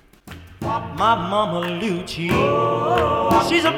مام 0.61 1.29
مامالوچی 1.29 2.31
شی 3.49 3.61
از 3.61 3.73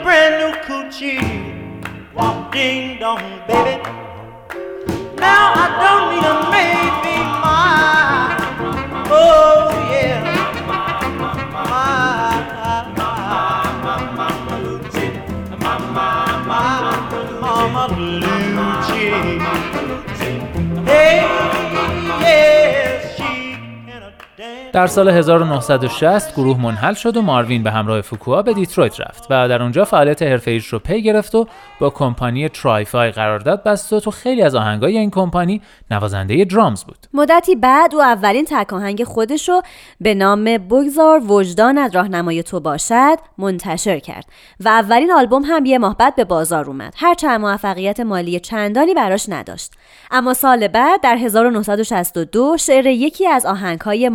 در 24.74 24.88
سال 24.88 25.10
1960 25.10 26.36
گروه 26.36 26.62
منحل 26.62 26.94
شد 26.94 27.18
و 27.18 27.22
ماروین 27.22 27.64
به 27.64 27.72
همراه 27.72 28.02
فوکوا 28.02 28.42
به 28.42 28.54
دیترویت 28.54 29.00
رفت 29.00 29.28
و 29.30 29.48
در 29.50 29.62
اونجا 29.62 29.86
فعالیت 29.86 30.22
حرفه‌ایش 30.22 30.68
رو 30.68 30.80
پی 30.80 31.02
گرفت 31.02 31.36
و 31.36 31.48
با 31.80 31.90
کمپانی 31.90 32.50
Tri-Phi 32.50 33.12
قرارداد 33.12 33.64
بست 33.64 33.94
و 33.94 34.00
تو 34.00 34.12
خیلی 34.12 34.42
از 34.42 34.56
آهنگای 34.56 34.98
این 34.98 35.10
کمپانی 35.10 35.62
نوازنده 35.92 36.46
drums 36.46 36.84
بود. 36.84 36.98
مدتی 37.14 37.56
بعد 37.56 37.96
او 37.96 38.02
اولین 38.02 38.46
تک 38.46 38.74
آهنگ 38.74 39.04
خودش 39.04 39.50
رو 39.50 39.62
به 40.02 40.14
نام 40.14 40.44
بگذار 40.44 41.32
وجدان 41.32 41.78
از 41.78 41.96
راهنمای 41.96 42.44
تو 42.44 42.60
باشد 42.60 43.18
منتشر 43.38 44.00
کرد 44.00 44.26
و 44.60 44.70
اولین 44.70 45.12
آلبوم 45.12 45.44
هم 45.46 45.66
یه 45.66 45.78
ماه 45.78 45.98
بعد 45.98 46.16
به 46.16 46.24
بازار 46.24 46.66
اومد 46.66 46.94
هرچند 46.98 47.42
موفقیت 47.42 48.00
مالی 48.00 48.40
چندانی 48.40 48.94
براش 48.94 49.26
نداشت 49.30 49.74
اما 50.12 50.34
سال 50.34 50.68
بعد 50.68 51.02
در 51.02 51.16
1962 51.16 52.58
شعر 52.58 52.88
یکی 52.88 53.28
از 53.28 53.46
آهنگهای 53.46 54.10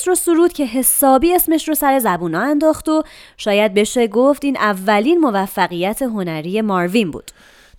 مارولتس 0.00 0.08
رو 0.08 0.34
سرود 0.34 0.52
که 0.52 0.66
حسابی 0.66 1.34
اسمش 1.34 1.68
رو 1.68 1.74
سر 1.74 1.98
زبونا 1.98 2.40
انداخت 2.40 2.88
و 2.88 3.02
شاید 3.36 3.74
بشه 3.74 4.06
گفت 4.06 4.44
این 4.44 4.56
اولین 4.56 5.18
موفقیت 5.18 6.02
هنری 6.02 6.60
ماروین 6.60 7.10
بود 7.10 7.30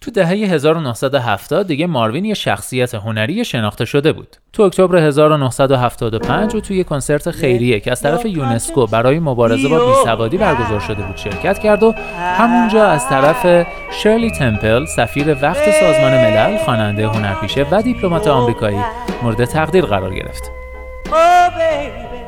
تو 0.01 0.11
دهه 0.11 0.29
1970 0.29 1.67
دیگه 1.67 1.87
ماروین 1.87 2.25
یه 2.25 2.33
شخصیت 2.33 2.95
هنری 2.95 3.45
شناخته 3.45 3.85
شده 3.85 4.11
بود. 4.11 4.37
تو 4.53 4.63
اکتبر 4.63 4.97
1975 4.97 6.55
و 6.55 6.59
توی 6.59 6.83
کنسرت 6.83 7.31
خیریه 7.31 7.79
که 7.79 7.91
از 7.91 8.01
طرف 8.01 8.25
یونسکو 8.25 8.85
برای 8.85 9.19
مبارزه 9.19 9.69
با 9.69 9.85
بیسوادی 9.85 10.37
برگزار 10.37 10.79
شده 10.79 11.03
بود 11.03 11.17
شرکت 11.17 11.59
کرد 11.59 11.83
و 11.83 11.91
همونجا 12.37 12.87
از 12.87 13.09
طرف 13.09 13.67
شرلی 13.91 14.31
تمپل 14.31 14.85
سفیر 14.85 15.37
وقت 15.41 15.71
سازمان 15.71 16.13
ملل 16.13 16.57
خواننده 16.57 17.07
هنرپیشه 17.07 17.65
و 17.71 17.81
دیپلمات 17.81 18.27
آمریکایی 18.27 18.79
مورد 19.23 19.45
تقدیر 19.45 19.85
قرار 19.85 20.15
گرفت. 20.15 20.70
Oh, 21.13 21.49
baby, 21.57 22.23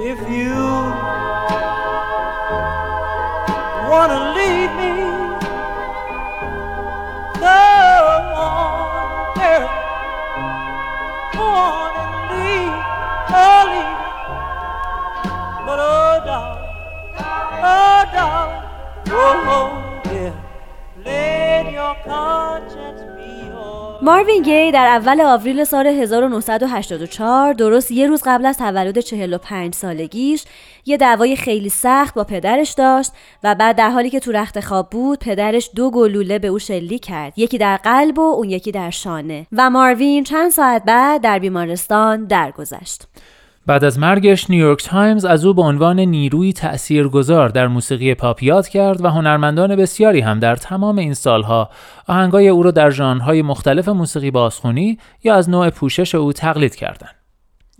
if 0.00 0.18
you 0.30 0.54
wanna 3.90 4.20
leave 4.38 4.72
me, 4.80 4.92
go 7.38 7.60
on, 8.46 9.34
girl. 9.36 9.68
Go 11.34 11.44
on 11.44 11.92
and 12.00 12.14
leave, 12.32 12.78
oh, 13.28 13.62
leave. 13.72 13.98
But 15.66 15.78
oh, 15.80 16.22
darling, 16.24 16.64
oh, 17.60 18.02
darling, 18.14 18.64
oh, 19.10 19.52
oh, 19.54 20.12
yeah. 20.14 20.34
Let 21.04 21.72
your 21.72 21.94
conscience. 22.06 23.17
ماروین 24.02 24.42
گی 24.42 24.72
در 24.72 24.86
اول 24.86 25.20
آوریل 25.20 25.64
سال 25.64 25.86
1984 25.86 27.52
درست 27.52 27.90
یه 27.90 28.06
روز 28.06 28.22
قبل 28.26 28.46
از 28.46 28.58
تولد 28.58 28.98
45 28.98 29.74
سالگیش 29.74 30.44
یه 30.86 30.96
دعوای 30.96 31.36
خیلی 31.36 31.68
سخت 31.68 32.14
با 32.14 32.24
پدرش 32.24 32.72
داشت 32.72 33.12
و 33.44 33.54
بعد 33.54 33.76
در 33.76 33.90
حالی 33.90 34.10
که 34.10 34.20
تو 34.20 34.32
رخت 34.32 34.60
خواب 34.60 34.90
بود 34.90 35.18
پدرش 35.18 35.70
دو 35.76 35.90
گلوله 35.90 36.38
به 36.38 36.48
او 36.48 36.58
شلیک 36.58 37.04
کرد. 37.04 37.32
یکی 37.38 37.58
در 37.58 37.76
قلب 37.76 38.18
و 38.18 38.34
اون 38.34 38.50
یکی 38.50 38.72
در 38.72 38.90
شانه. 38.90 39.46
و 39.52 39.70
ماروین 39.70 40.24
چند 40.24 40.50
ساعت 40.50 40.84
بعد 40.84 41.20
در 41.20 41.38
بیمارستان 41.38 42.24
درگذشت. 42.24 43.02
بعد 43.68 43.84
از 43.84 43.98
مرگش 43.98 44.50
نیویورک 44.50 44.84
تایمز 44.84 45.24
از 45.24 45.44
او 45.44 45.54
به 45.54 45.62
عنوان 45.62 46.00
نیروی 46.00 46.52
تأثیرگذار 46.52 47.48
در 47.48 47.68
موسیقی 47.68 48.14
پاپ 48.14 48.42
یاد 48.42 48.68
کرد 48.68 49.04
و 49.04 49.08
هنرمندان 49.08 49.76
بسیاری 49.76 50.20
هم 50.20 50.38
در 50.38 50.56
تمام 50.56 50.98
این 50.98 51.14
سالها 51.14 51.70
آهنگای 52.06 52.48
او 52.48 52.62
را 52.62 52.70
در 52.70 52.90
ژانرهای 52.90 53.42
مختلف 53.42 53.88
موسیقی 53.88 54.30
بازخونی 54.30 54.98
یا 55.24 55.34
از 55.34 55.50
نوع 55.50 55.70
پوشش 55.70 56.14
او 56.14 56.32
تقلید 56.32 56.74
کردند. 56.74 57.14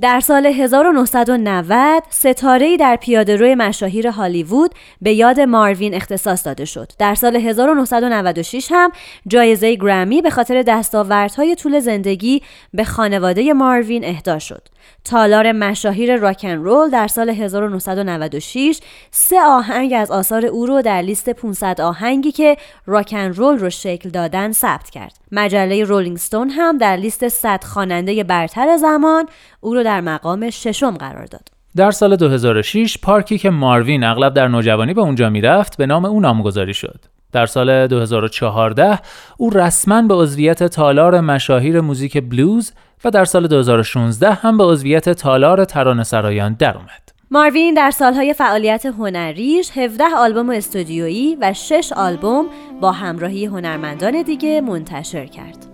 در 0.01 0.20
سال 0.20 0.46
1990 0.46 2.03
ستاره‌ای 2.11 2.77
در 2.77 2.96
پیاده‌روی 2.96 3.55
مشاهیر 3.55 4.09
هالیوود 4.09 4.70
به 5.03 5.12
یاد 5.12 5.40
ماروین 5.40 5.94
اختصاص 5.94 6.46
داده 6.46 6.64
شد. 6.64 6.92
در 6.98 7.14
سال 7.14 7.37
1996 7.37 8.68
هم 8.70 8.92
جایزه 9.27 9.74
گرمی 9.74 10.22
به 10.22 10.31
خاطر 10.31 10.62
دستاوردهای 10.62 11.55
طول 11.55 11.81
زندگی 11.81 12.42
به 12.74 12.85
خانواده 12.85 13.53
ماروین 13.53 14.05
اهدا 14.05 14.38
شد. 14.38 14.68
تالار 15.04 15.52
مشاهیر 15.52 16.16
راکن 16.16 16.48
رول 16.48 16.90
در 16.90 17.08
سال 17.08 17.30
1996 17.30 18.80
سه 19.10 19.40
آهنگ 19.40 19.92
از 19.96 20.10
آثار 20.10 20.46
او 20.46 20.66
رو 20.66 20.82
در 20.82 21.02
لیست 21.02 21.30
500 21.30 21.80
آهنگی 21.80 22.32
که 22.32 22.56
راکن 22.86 23.32
رول 23.32 23.58
رو 23.58 23.70
شکل 23.70 24.08
دادن 24.10 24.52
ثبت 24.52 24.90
کرد. 24.90 25.18
مجله 25.32 25.84
رولینگ 25.84 26.16
ستون 26.16 26.50
هم 26.50 26.78
در 26.78 26.96
لیست 26.96 27.28
100 27.28 27.64
خواننده 27.64 28.24
برتر 28.24 28.76
زمان 28.76 29.26
او 29.60 29.74
رو 29.74 29.82
در 29.82 30.00
مقام 30.00 30.50
ششم 30.50 30.96
قرار 30.96 31.26
داد. 31.26 31.48
در 31.76 31.90
سال 31.90 32.16
2006 32.16 32.98
پارکی 32.98 33.38
که 33.38 33.50
ماروین 33.50 34.04
اغلب 34.04 34.34
در 34.34 34.48
نوجوانی 34.48 34.94
به 34.94 35.00
اونجا 35.00 35.30
می‌رفت 35.30 35.76
به 35.76 35.86
نام 35.86 36.04
او 36.04 36.20
نامگذاری 36.20 36.74
شد. 36.74 37.04
در 37.32 37.46
سال 37.46 37.86
2014 37.86 38.98
او 39.36 39.50
رسما 39.50 40.02
به 40.02 40.14
عضویت 40.14 40.64
تالار 40.64 41.20
مشاهیر 41.20 41.80
موزیک 41.80 42.18
بلوز 42.18 42.72
و 43.04 43.10
در 43.10 43.24
سال 43.24 43.46
2016 43.46 44.32
هم 44.32 44.58
به 44.58 44.64
عضویت 44.64 45.08
تالار 45.08 45.64
ترانه 45.64 46.04
سرایان 46.04 46.54
در 46.54 46.76
اومد. 46.76 47.08
ماروین 47.30 47.74
در 47.74 47.90
سالهای 47.90 48.34
فعالیت 48.34 48.86
هنریش 48.86 49.70
17 49.74 50.04
آلبوم 50.16 50.50
استودیویی 50.50 51.36
و 51.40 51.52
6 51.52 51.92
آلبوم 51.96 52.46
با 52.80 52.92
همراهی 52.92 53.46
هنرمندان 53.46 54.22
دیگه 54.22 54.60
منتشر 54.60 55.26
کرد. 55.26 55.66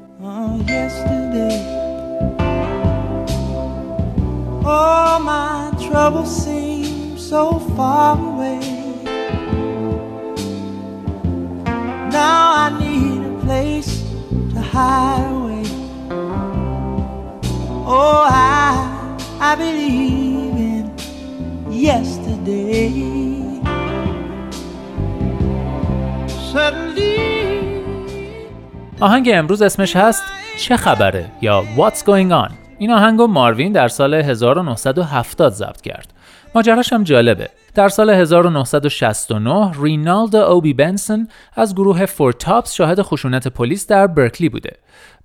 Oh, 4.67 5.15
Now 12.15 12.45
I 12.65 12.67
need 12.83 13.21
a 13.33 13.35
place 13.45 13.93
to 14.55 14.61
hide 14.73 15.27
away. 15.39 15.67
Oh, 17.99 18.21
I, 18.31 18.73
I 19.51 19.53
believe 19.63 20.55
in 20.71 20.85
yesterday. 21.87 23.25
آهنگ 29.01 29.31
امروز 29.35 29.63
اسمش 29.63 29.97
هست 29.97 30.23
چه 30.59 30.77
خبره 30.77 31.31
یا 31.41 31.65
What's 31.77 31.99
Going 31.99 32.49
On 32.49 32.53
این 32.79 32.91
آهنگ 32.91 33.19
رو 33.19 33.27
ماروین 33.27 33.73
در 33.73 33.89
سال 33.89 34.15
1970 34.15 35.53
ضبط 35.53 35.81
کرد 35.81 36.13
ماجراش 36.55 36.93
هم 36.93 37.05
جالبه 37.05 37.51
در 37.75 37.89
سال 37.89 38.11
1969 38.11 39.73
رینالد 39.81 40.37
اوبی 40.37 40.75
بنسون 40.75 41.29
از 41.55 41.75
گروه 41.75 42.07
فورتاپس 42.07 42.75
شاهد 42.75 43.03
خشونت 43.03 43.49
پلیس 43.49 43.87
در 43.87 44.07
برکلی 44.07 44.49
بوده. 44.49 44.77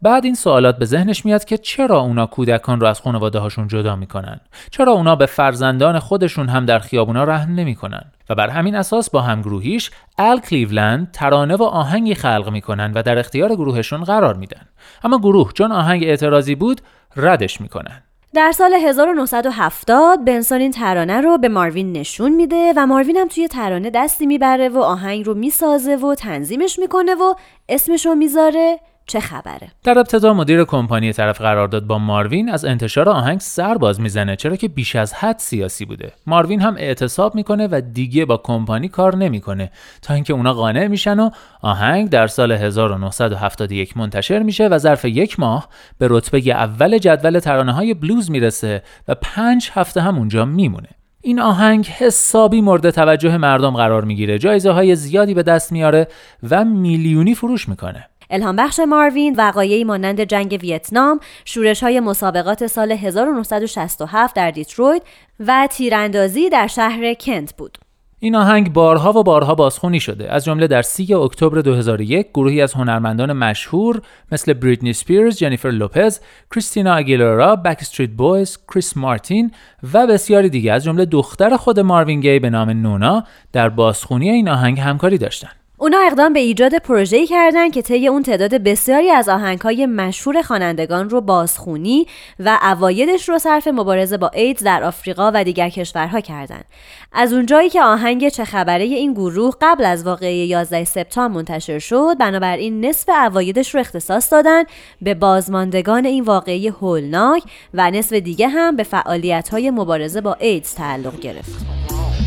بعد 0.01 0.25
این 0.25 0.35
سوالات 0.35 0.77
به 0.77 0.85
ذهنش 0.85 1.25
میاد 1.25 1.45
که 1.45 1.57
چرا 1.57 1.99
اونا 1.99 2.25
کودکان 2.25 2.79
رو 2.79 2.88
از 2.88 3.01
خانواده 3.01 3.39
هاشون 3.39 3.67
جدا 3.67 3.95
می‌کنن؟ 3.95 4.39
چرا 4.71 4.91
اونا 4.91 5.15
به 5.15 5.25
فرزندان 5.25 5.99
خودشون 5.99 6.49
هم 6.49 6.65
در 6.65 6.79
خیابونا 6.79 7.23
رحم 7.23 7.55
نمی‌کنن؟ 7.55 8.03
و 8.29 8.35
بر 8.35 8.49
همین 8.49 8.75
اساس 8.75 9.09
با 9.09 9.21
همگروهیش 9.21 9.91
ال 10.17 10.39
کلیولند 10.39 11.12
ترانه 11.12 11.55
و 11.55 11.63
آهنگی 11.63 12.15
خلق 12.15 12.49
می‌کنن 12.51 12.91
و 12.93 13.03
در 13.03 13.19
اختیار 13.19 13.55
گروهشون 13.55 14.03
قرار 14.03 14.35
میدن. 14.35 14.62
اما 15.03 15.17
گروه 15.17 15.51
چون 15.53 15.71
آهنگ 15.71 16.03
اعتراضی 16.03 16.55
بود 16.55 16.81
ردش 17.15 17.62
می‌کنن. 17.62 18.01
در 18.33 18.51
سال 18.51 18.73
1970 18.73 20.25
بنسون 20.25 20.61
این 20.61 20.71
ترانه 20.71 21.21
رو 21.21 21.37
به 21.37 21.49
ماروین 21.49 21.91
نشون 21.91 22.31
میده 22.31 22.73
و 22.75 22.85
ماروین 22.85 23.17
هم 23.17 23.27
توی 23.27 23.47
ترانه 23.47 23.89
دستی 23.89 24.25
می‌بره 24.25 24.69
و 24.69 24.77
آهنگ 24.77 25.25
رو 25.25 25.33
می‌سازه 25.33 25.95
و 25.95 26.15
تنظیمش 26.15 26.79
می‌کنه 26.79 27.15
و 27.15 27.33
اسمش 27.69 28.05
رو 28.05 28.15
می‌ذاره. 28.15 28.79
چه 29.10 29.19
خبره؟ 29.19 29.72
در 29.84 30.00
ابتدا 30.00 30.34
مدیر 30.34 30.63
کمپانی 30.63 31.13
طرف 31.13 31.41
قرارداد 31.41 31.84
با 31.84 31.98
ماروین 31.98 32.50
از 32.50 32.65
انتشار 32.65 33.10
آهنگ 33.10 33.39
سر 33.39 33.78
باز 33.78 34.00
می‌زنه 34.02 34.36
چرا 34.36 34.56
که 34.56 34.67
بیش 34.67 34.95
از 34.95 35.13
حد 35.13 35.39
سیاسی 35.39 35.86
بوده. 35.86 36.12
ماروین 36.28 36.62
هم 36.62 36.76
اعتصاب 36.78 37.36
می‌کنه 37.36 37.67
و 37.72 37.82
دیگه 37.93 38.26
با 38.26 38.38
کمپانی 38.38 38.88
کار 38.88 39.15
نمی‌کنه. 39.15 39.72
تا 40.02 40.13
اینکه 40.13 40.34
اونا 40.34 40.54
قانع 40.54 40.88
میشن 40.88 41.19
و 41.19 41.30
آهنگ 41.62 42.10
در 42.10 42.28
سال 42.28 42.52
1971 42.52 43.98
منتشر 43.98 44.39
میشه 44.39 44.67
و 44.67 44.78
ظرف 44.78 45.06
یک 45.06 45.39
ماه 45.39 45.69
به 45.98 46.08
رتبه 46.10 46.39
اول 46.39 46.98
جدول 46.98 47.39
ترانه 47.39 47.74
های 47.74 47.93
بلوز 47.93 48.32
می‌رسه 48.32 48.84
و 49.08 49.15
پنج 49.22 49.69
هفته 49.74 50.02
هم 50.02 50.17
اونجا 50.17 50.45
میمونه. 50.45 50.89
این 51.22 51.39
آهنگ 51.39 51.86
حسابی 51.86 52.62
مورد 52.62 52.89
توجه 52.89 53.38
مردم 53.38 53.72
قرار 53.72 54.06
می‌گیره. 54.06 54.39
جایزه 54.39 54.72
های 54.72 54.95
زیادی 54.95 55.34
به 55.34 55.43
دست 55.43 55.72
میاره 55.72 56.08
و 56.50 56.65
میلیونی 56.65 57.36
فروش 57.36 57.69
می‌کنه. 57.69 58.06
الهام 58.29 58.55
بخش 58.55 58.79
ماروین 58.79 59.35
وقایعی 59.35 59.83
مانند 59.83 60.21
جنگ 60.21 60.59
ویتنام، 60.61 61.19
شورش 61.45 61.83
های 61.83 61.99
مسابقات 61.99 62.67
سال 62.67 62.91
1967 62.91 64.35
در 64.35 64.51
دیترویت 64.51 65.01
و 65.39 65.67
تیراندازی 65.71 66.49
در 66.49 66.67
شهر 66.67 67.13
کنت 67.13 67.53
بود. 67.57 67.77
این 68.21 68.35
آهنگ 68.35 68.73
بارها 68.73 69.19
و 69.19 69.23
بارها 69.23 69.55
بازخونی 69.55 69.99
شده 69.99 70.31
از 70.31 70.45
جمله 70.45 70.67
در 70.67 70.81
3 70.81 71.17
اکتبر 71.17 71.61
2001 71.61 72.27
گروهی 72.33 72.61
از 72.61 72.73
هنرمندان 72.73 73.33
مشهور 73.33 74.01
مثل 74.31 74.53
بریتنی 74.53 74.93
سپیرز، 74.93 75.37
جنیفر 75.37 75.69
لوپز، 75.69 76.19
کریستینا 76.51 76.93
اگیلورا، 76.93 77.55
Backstreet 77.55 78.10
Boys، 78.10 78.58
کریس 78.73 78.97
مارتین 78.97 79.51
و 79.93 80.07
بسیاری 80.07 80.49
دیگه 80.49 80.73
از 80.73 80.83
جمله 80.83 81.05
دختر 81.05 81.57
خود 81.57 81.79
ماروین 81.79 82.19
گی 82.19 82.39
به 82.39 82.49
نام 82.49 82.69
نونا 82.69 83.23
در 83.51 83.69
بازخونی 83.69 84.29
این 84.29 84.49
آهنگ 84.49 84.79
همکاری 84.79 85.17
داشتند. 85.17 85.59
اونا 85.81 85.97
اقدام 86.05 86.33
به 86.33 86.39
ایجاد 86.39 86.75
پروژه‌ای 86.75 87.27
کردند 87.27 87.73
که 87.73 87.81
طی 87.81 88.07
اون 88.07 88.23
تعداد 88.23 88.55
بسیاری 88.55 89.11
از 89.11 89.29
آهنگ‌های 89.29 89.85
مشهور 89.85 90.41
خوانندگان 90.41 91.09
رو 91.09 91.21
بازخونی 91.21 92.07
و 92.39 92.59
اوایدش 92.61 93.29
رو 93.29 93.39
صرف 93.39 93.67
مبارزه 93.67 94.17
با 94.17 94.31
ایدز 94.33 94.63
در 94.63 94.83
آفریقا 94.83 95.31
و 95.33 95.43
دیگر 95.43 95.69
کشورها 95.69 96.21
کردند. 96.21 96.65
از 97.13 97.33
اونجایی 97.33 97.69
که 97.69 97.83
آهنگ 97.83 98.29
چه 98.29 98.45
خبره 98.45 98.83
این 98.83 99.13
گروه 99.13 99.53
قبل 99.61 99.85
از 99.85 100.05
واقعه 100.05 100.45
11 100.45 100.83
سپتامبر 100.83 101.35
منتشر 101.35 101.79
شد، 101.79 102.15
بنابراین 102.19 102.85
نصف 102.85 103.09
اوایدش 103.09 103.73
رو 103.75 103.79
اختصاص 103.79 104.33
دادن 104.33 104.63
به 105.01 105.13
بازماندگان 105.13 106.05
این 106.05 106.23
واقعه 106.23 106.71
هولناک 106.71 107.43
و 107.73 107.91
نصف 107.91 108.13
دیگه 108.13 108.47
هم 108.47 108.75
به 108.75 108.83
فعالیت‌های 108.83 109.71
مبارزه 109.71 110.21
با 110.21 110.33
ایدز 110.39 110.75
تعلق 110.75 111.19
گرفت. 111.19 111.51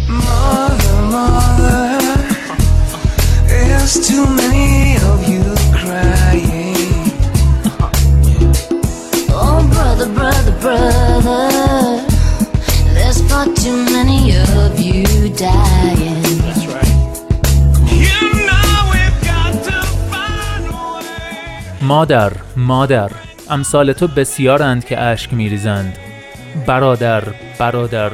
Mother, 0.09 1.13
mother, 1.13 2.32
there's 3.63 3.95
too 4.09 4.25
many 4.41 4.71
of 5.11 5.19
you 5.33 5.45
crying. 5.79 6.77
Oh, 9.45 9.59
brother, 9.75 10.09
brother, 10.19 10.55
brother, 10.65 11.45
there's 12.97 13.21
far 13.29 13.47
too 13.63 13.79
many 13.97 14.21
of 14.61 14.73
you 14.87 15.05
dying. 15.47 16.23
You 18.07 18.21
know 18.49 18.73
we've 18.93 19.21
got 19.31 19.53
to 19.69 19.79
find 20.11 20.65
a 20.67 20.83
way. 20.95 21.83
مادر 21.83 22.33
مادر 22.57 23.11
امثال 23.51 23.93
تو 23.93 24.07
بسیارند 24.07 24.85
که 24.85 25.01
اشک 25.01 25.35
میریزند 25.35 25.99
برادر 26.67 27.25
برادر 27.59 28.13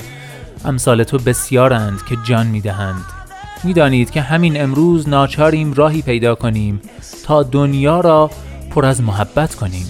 امثال 0.65 1.05
تو 1.05 1.19
بسیارند 1.19 1.99
که 2.09 2.17
جان 2.25 2.47
می‌دهند 2.47 3.18
می‌دانید 3.65 4.11
که 4.11 4.21
همین 4.21 4.63
امروز 4.63 5.09
ناچاریم 5.09 5.73
راهی 5.73 6.03
پیدا 6.03 6.35
کنیم 6.35 6.81
تا 7.25 7.43
دنیا 7.43 8.01
را 8.01 8.31
پر 8.71 8.87
از 8.87 9.03
محبت 9.03 9.55
کنیم. 9.55 9.87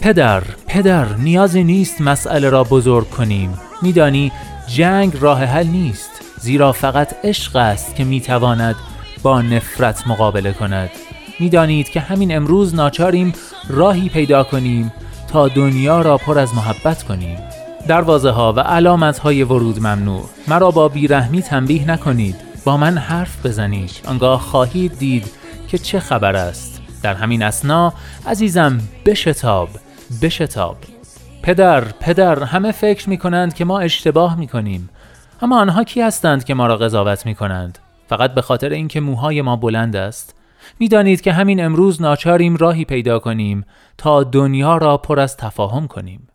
پدر 0.00 0.42
پدر 0.66 1.14
نیازی 1.14 1.64
نیست 1.64 2.00
مسئله 2.00 2.50
را 2.50 2.64
بزرگ 2.64 3.10
کنیم. 3.10 3.58
میدانی 3.82 4.32
جنگ 4.66 5.16
راه 5.20 5.44
حل 5.44 5.66
نیست 5.66 6.10
زیرا 6.40 6.72
فقط 6.72 7.14
عشق 7.24 7.56
است 7.56 7.96
که 7.96 8.04
می‌تواند 8.04 8.76
با 9.22 9.42
نفرت 9.42 10.06
مقابله 10.06 10.52
کند. 10.52 10.90
می‌دانید 11.40 11.88
که 11.88 12.00
همین 12.00 12.36
امروز 12.36 12.74
ناچاریم 12.74 13.32
راهی 13.68 14.08
پیدا 14.08 14.44
کنیم 14.44 14.92
تا 15.32 15.48
دنیا 15.48 16.02
را 16.02 16.16
پر 16.16 16.38
از 16.38 16.54
محبت 16.54 17.02
کنیم. 17.02 17.38
دروازه 17.88 18.30
ها 18.30 18.52
و 18.52 18.60
علامت 18.60 19.18
های 19.18 19.42
ورود 19.42 19.78
ممنوع. 19.78 20.24
مرا 20.48 20.70
با 20.70 20.88
بیرحمی 20.88 21.42
تنبیه 21.42 21.90
نکنید. 21.90 22.47
با 22.68 22.76
من 22.76 22.98
حرف 22.98 23.46
بزنید 23.46 24.00
آنگاه 24.06 24.40
خواهید 24.40 24.98
دید 24.98 25.30
که 25.68 25.78
چه 25.78 26.00
خبر 26.00 26.36
است. 26.36 26.82
در 27.02 27.14
همین 27.14 27.42
اسنا 27.42 27.92
عزیزم 28.26 28.80
بشتاب 29.06 29.68
بشتاب. 30.22 30.76
پدر 31.42 31.80
پدر 31.80 32.42
همه 32.42 32.72
فکر 32.72 33.08
می 33.08 33.18
کنند 33.18 33.54
که 33.54 33.64
ما 33.64 33.78
اشتباه 33.78 34.38
می 34.38 34.46
کنیم 34.46 34.88
اما 35.42 35.60
آنها 35.60 35.84
کی 35.84 36.00
هستند 36.00 36.44
که 36.44 36.54
ما 36.54 36.66
را 36.66 36.76
قضاوت 36.76 37.26
می 37.26 37.34
کنند 37.34 37.78
فقط 38.08 38.34
به 38.34 38.42
خاطر 38.42 38.68
اینکه 38.68 39.00
موهای 39.00 39.42
ما 39.42 39.56
بلند 39.56 39.96
است. 39.96 40.34
می‌دانید 40.78 41.20
که 41.20 41.32
همین 41.32 41.64
امروز 41.64 42.02
ناچاریم 42.02 42.56
راهی 42.56 42.84
پیدا 42.84 43.18
کنیم 43.18 43.64
تا 43.98 44.24
دنیا 44.24 44.76
را 44.76 44.96
پر 44.96 45.20
از 45.20 45.36
تفاهم 45.36 45.86
کنیم. 45.86 46.27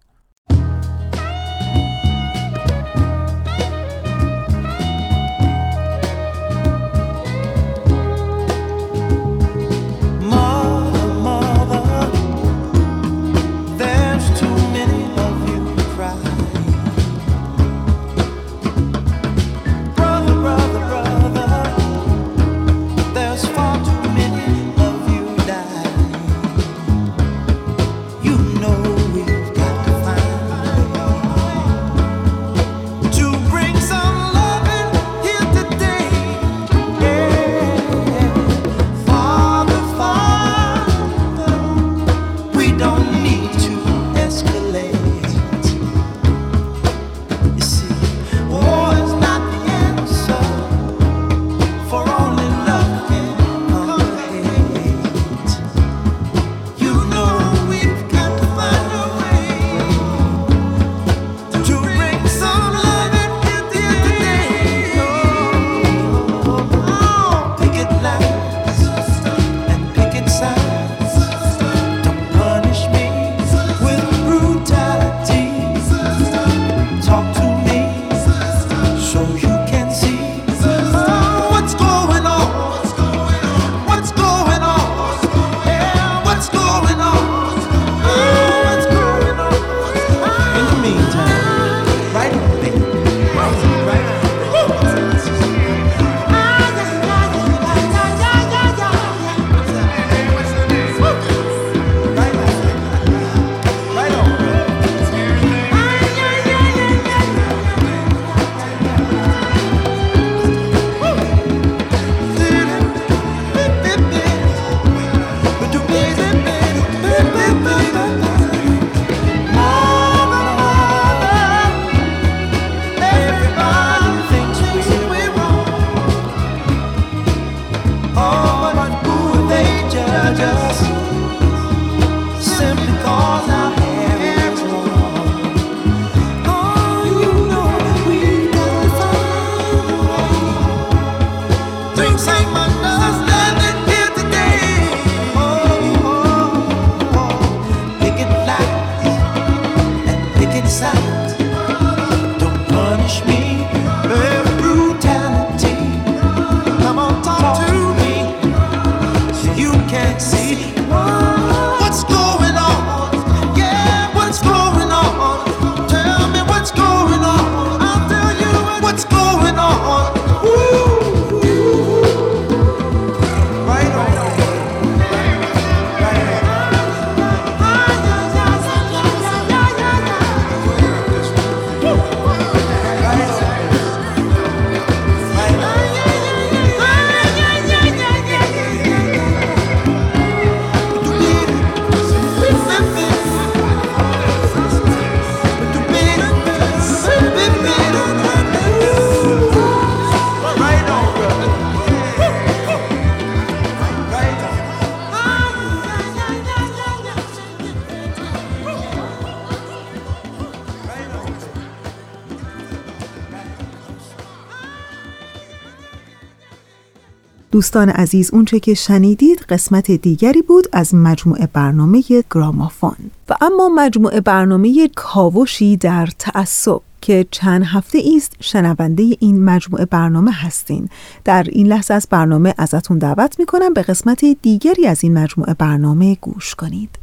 دوستان 217.54 217.90
عزیز 217.90 218.34
اونچه 218.34 218.60
که 218.60 218.74
شنیدید 218.74 219.40
قسمت 219.40 219.92
دیگری 219.92 220.42
بود 220.42 220.68
از 220.72 220.96
مجموعه 220.96 221.50
برنامه 221.54 222.04
گرامافون. 222.32 222.96
و 223.30 223.36
اما 223.42 223.70
مجموعه 223.76 224.22
برنامه 224.22 224.90
کاوشی 224.96 225.78
در 225.78 226.10
تعصب 226.20 226.80
که 227.02 227.26
چند 227.32 227.64
هفته 227.66 228.04
است 228.16 228.36
شنونده 228.40 229.04
این 229.20 229.44
مجموعه 229.44 229.86
برنامه 229.86 230.32
هستین. 230.32 230.90
در 231.24 231.44
این 231.52 231.68
لحظه 231.68 231.94
از 231.94 232.08
برنامه 232.10 232.54
ازتون 232.58 232.98
دعوت 232.98 233.40
می‌کنم 233.40 233.74
به 233.74 233.82
قسمت 233.82 234.26
دیگری 234.42 234.88
از 234.88 235.04
این 235.04 235.18
مجموعه 235.18 235.54
برنامه 235.54 236.18
گوش 236.22 236.56
کنید. 236.56 237.03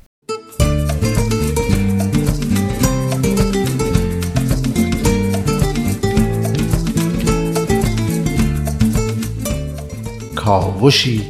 کاوشی 10.51 11.23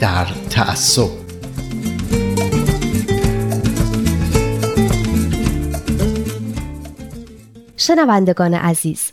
در 0.00 0.26
تعصب 0.50 1.08
شنوندگان 7.76 8.54
عزیز 8.54 9.12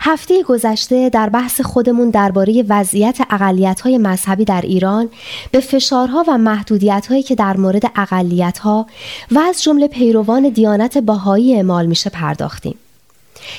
هفته 0.00 0.42
گذشته 0.42 1.08
در 1.08 1.28
بحث 1.28 1.60
خودمون 1.60 2.10
درباره 2.10 2.64
وضعیت 2.68 3.18
اقلیت‌های 3.30 3.98
مذهبی 3.98 4.44
در 4.44 4.60
ایران 4.60 5.08
به 5.50 5.60
فشارها 5.60 6.24
و 6.28 6.38
محدودیت‌هایی 6.38 7.22
که 7.22 7.34
در 7.34 7.56
مورد 7.56 7.82
اقلیت‌ها 7.96 8.86
و 9.30 9.38
از 9.38 9.62
جمله 9.62 9.88
پیروان 9.88 10.48
دیانت 10.48 10.98
باهایی 10.98 11.54
اعمال 11.54 11.86
میشه 11.86 12.10
پرداختیم. 12.10 12.74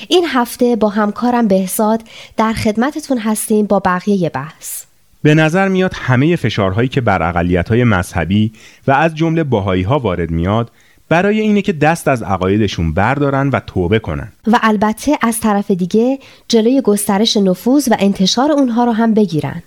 این 0.08 0.24
هفته 0.28 0.76
با 0.76 0.88
همکارم 0.88 1.48
بهزاد 1.48 2.02
در 2.36 2.52
خدمتتون 2.52 3.18
هستیم 3.18 3.66
با 3.66 3.78
بقیه 3.84 4.30
بحث. 4.30 4.81
به 5.22 5.34
نظر 5.34 5.68
میاد 5.68 5.92
همه 5.94 6.36
فشارهایی 6.36 6.88
که 6.88 7.00
بر 7.00 7.28
اقلیت‌های 7.28 7.84
مذهبی 7.84 8.52
و 8.86 8.92
از 8.92 9.14
جمله 9.14 9.44
باهایی 9.44 9.82
ها 9.82 9.98
وارد 9.98 10.30
میاد 10.30 10.70
برای 11.08 11.40
اینه 11.40 11.62
که 11.62 11.72
دست 11.72 12.08
از 12.08 12.22
عقایدشون 12.22 12.92
بردارن 12.92 13.48
و 13.48 13.60
توبه 13.60 13.98
کنن. 13.98 14.32
و 14.46 14.58
البته 14.62 15.18
از 15.22 15.40
طرف 15.40 15.70
دیگه 15.70 16.18
جلوی 16.48 16.80
گسترش 16.80 17.36
نفوذ 17.36 17.88
و 17.90 17.96
انتشار 17.98 18.52
اونها 18.52 18.84
رو 18.84 18.92
هم 18.92 19.14
بگیرن. 19.14 19.62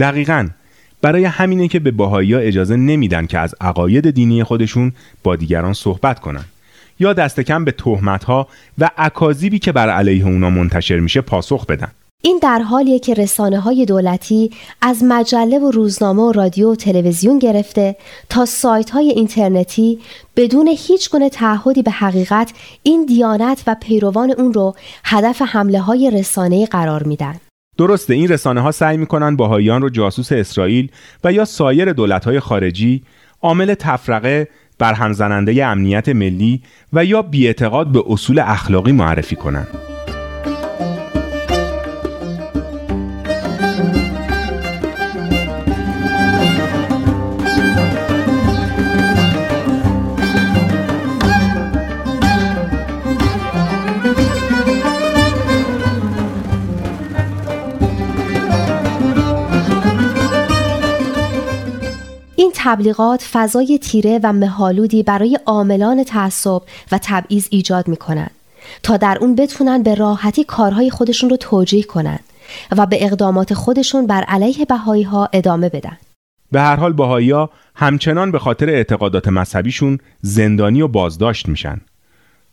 دقیقا. 0.00 0.48
برای 1.02 1.24
همینه 1.24 1.68
که 1.68 1.78
به 1.78 1.90
باهایی 1.90 2.32
ها 2.32 2.40
اجازه 2.40 2.76
نمیدن 2.76 3.26
که 3.26 3.38
از 3.38 3.54
عقاید 3.60 4.10
دینی 4.10 4.44
خودشون 4.44 4.92
با 5.22 5.36
دیگران 5.36 5.72
صحبت 5.72 6.20
کنن. 6.20 6.44
یا 7.00 7.12
دست 7.12 7.40
کم 7.40 7.64
به 7.64 7.72
تهمت 7.72 8.24
ها 8.24 8.48
و 8.78 8.90
اکاذیبی 8.98 9.58
که 9.58 9.72
بر 9.72 9.90
علیه 9.90 10.26
اونا 10.26 10.50
منتشر 10.50 10.98
میشه 10.98 11.20
پاسخ 11.20 11.66
بدن. 11.66 11.90
این 12.22 12.38
در 12.42 12.58
حالیه 12.58 12.98
که 12.98 13.14
رسانه 13.14 13.60
های 13.60 13.86
دولتی 13.86 14.50
از 14.82 15.04
مجله 15.04 15.58
و 15.58 15.70
روزنامه 15.70 16.22
و 16.22 16.32
رادیو 16.32 16.72
و 16.72 16.74
تلویزیون 16.74 17.38
گرفته 17.38 17.96
تا 18.28 18.44
سایت 18.44 18.90
های 18.90 19.10
اینترنتی 19.10 19.98
بدون 20.36 20.68
هیچ 20.68 21.10
گونه 21.10 21.28
تعهدی 21.28 21.82
به 21.82 21.90
حقیقت 21.90 22.52
این 22.82 23.06
دیانت 23.06 23.62
و 23.66 23.76
پیروان 23.80 24.30
اون 24.30 24.52
رو 24.54 24.74
هدف 25.04 25.42
حمله 25.42 25.80
های 25.80 26.10
رسانه 26.10 26.66
قرار 26.66 27.02
میدن. 27.02 27.34
درسته 27.76 28.14
این 28.14 28.28
رسانه 28.28 28.60
ها 28.60 28.70
سعی 28.70 28.96
می‌کنن 28.96 29.36
باهایان 29.36 29.82
رو 29.82 29.90
جاسوس 29.90 30.32
اسرائیل 30.32 30.90
و 31.24 31.32
یا 31.32 31.44
سایر 31.44 31.92
دولت 31.92 32.24
های 32.24 32.40
خارجی 32.40 33.02
عامل 33.42 33.74
تفرقه 33.74 34.48
برهم 34.78 35.12
زننده 35.12 35.66
امنیت 35.66 36.08
ملی 36.08 36.62
و 36.92 37.04
یا 37.04 37.22
بیاعتقاد 37.22 37.86
به 37.86 38.02
اصول 38.06 38.38
اخلاقی 38.38 38.92
معرفی 38.92 39.36
کنند. 39.36 39.97
تبلیغات 62.68 63.28
فضای 63.32 63.78
تیره 63.78 64.20
و 64.22 64.32
مهالودی 64.32 65.02
برای 65.02 65.38
عاملان 65.46 66.04
تعصب 66.04 66.62
و 66.92 66.98
تبعیض 67.02 67.48
ایجاد 67.50 67.88
می 67.88 67.96
کنند 67.96 68.30
تا 68.82 68.96
در 68.96 69.18
اون 69.20 69.34
بتونن 69.34 69.82
به 69.82 69.94
راحتی 69.94 70.44
کارهای 70.44 70.90
خودشون 70.90 71.30
رو 71.30 71.36
توجیه 71.36 71.82
کنند 71.82 72.24
و 72.76 72.86
به 72.86 73.04
اقدامات 73.04 73.54
خودشون 73.54 74.06
بر 74.06 74.22
علیه 74.22 74.64
بهایی 74.64 75.02
ها 75.02 75.28
ادامه 75.32 75.68
بدن. 75.68 75.96
به 76.52 76.60
هر 76.60 76.76
حال 76.76 76.92
بهایی 76.92 77.30
ها 77.30 77.50
همچنان 77.74 78.30
به 78.30 78.38
خاطر 78.38 78.70
اعتقادات 78.70 79.28
مذهبیشون 79.28 79.98
زندانی 80.20 80.82
و 80.82 80.88
بازداشت 80.88 81.48
میشن. 81.48 81.80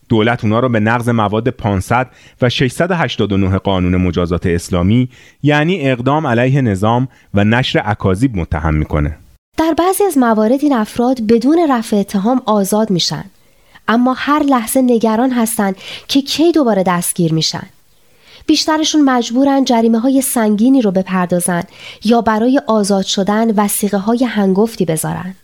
دولت 0.09 0.43
اونا 0.43 0.59
رو 0.59 0.69
به 0.69 0.79
نقض 0.79 1.09
مواد 1.09 1.49
500 1.49 2.07
و 2.41 2.49
689 2.49 3.57
قانون 3.57 3.97
مجازات 3.97 4.45
اسلامی 4.45 5.09
یعنی 5.43 5.89
اقدام 5.89 6.27
علیه 6.27 6.61
نظام 6.61 7.07
و 7.33 7.43
نشر 7.43 7.81
اکاذیب 7.85 8.37
متهم 8.37 8.73
می‌کنه. 8.73 9.17
در 9.57 9.73
بعضی 9.77 10.03
از 10.03 10.17
موارد 10.17 10.63
این 10.63 10.73
افراد 10.73 11.21
بدون 11.21 11.67
رفع 11.69 11.95
اتهام 11.95 12.41
آزاد 12.45 12.89
میشن. 12.89 13.23
اما 13.87 14.13
هر 14.17 14.43
لحظه 14.43 14.81
نگران 14.81 15.31
هستند 15.31 15.75
که 16.07 16.21
کی 16.21 16.51
دوباره 16.51 16.83
دستگیر 16.83 17.33
میشن. 17.33 17.63
بیشترشون 18.47 19.01
مجبورن 19.01 19.63
جریمه 19.63 19.99
های 19.99 20.21
سنگینی 20.21 20.81
رو 20.81 20.91
بپردازن 20.91 21.63
یا 22.03 22.21
برای 22.21 22.61
آزاد 22.67 23.05
شدن 23.05 23.51
وسیقه 23.55 23.97
های 23.97 24.23
هنگفتی 24.23 24.85
بذارن. 24.85 25.35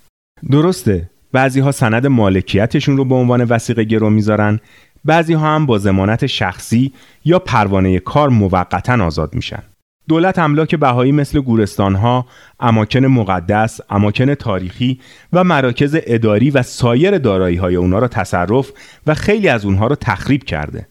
درسته. 0.52 1.10
بعضی 1.32 1.60
ها 1.60 1.72
سند 1.72 2.08
مالکیتشون 2.08 2.98
رو 2.98 3.06
به 3.06 3.16
عنوان 3.16 3.44
وسیقه 3.44 3.84
گرو 3.84 4.10
می‌ذارن. 4.10 4.60
بعضی 5.06 5.34
ها 5.34 5.56
هم 5.56 5.66
با 5.66 5.78
زمانت 5.78 6.26
شخصی 6.26 6.94
یا 7.26 7.40
پروانه 7.40 8.00
کار 8.00 8.30
موقتا 8.30 9.06
آزاد 9.06 9.36
میشن. 9.36 9.64
دولت 10.12 10.40
املاک 10.40 10.76
بهایی 10.76 11.12
مثل 11.12 11.40
گورستانها، 11.40 12.26
اماکن 12.60 13.06
مقدس، 13.06 13.80
اماکن 13.90 14.36
تاریخی 14.36 15.00
و 15.34 15.44
مراکز 15.44 15.98
اداری 16.04 16.52
و 16.52 16.64
سایر 16.64 17.18
دارایی 17.18 17.58
های 17.58 17.76
اونا 17.76 18.00
را 18.00 18.08
تصرف 18.08 18.72
و 19.08 19.14
خیلی 19.14 19.50
از 19.50 19.66
اونها 19.66 19.88
را 19.88 19.96
تخریب 19.96 20.44
کرده. 20.44 20.88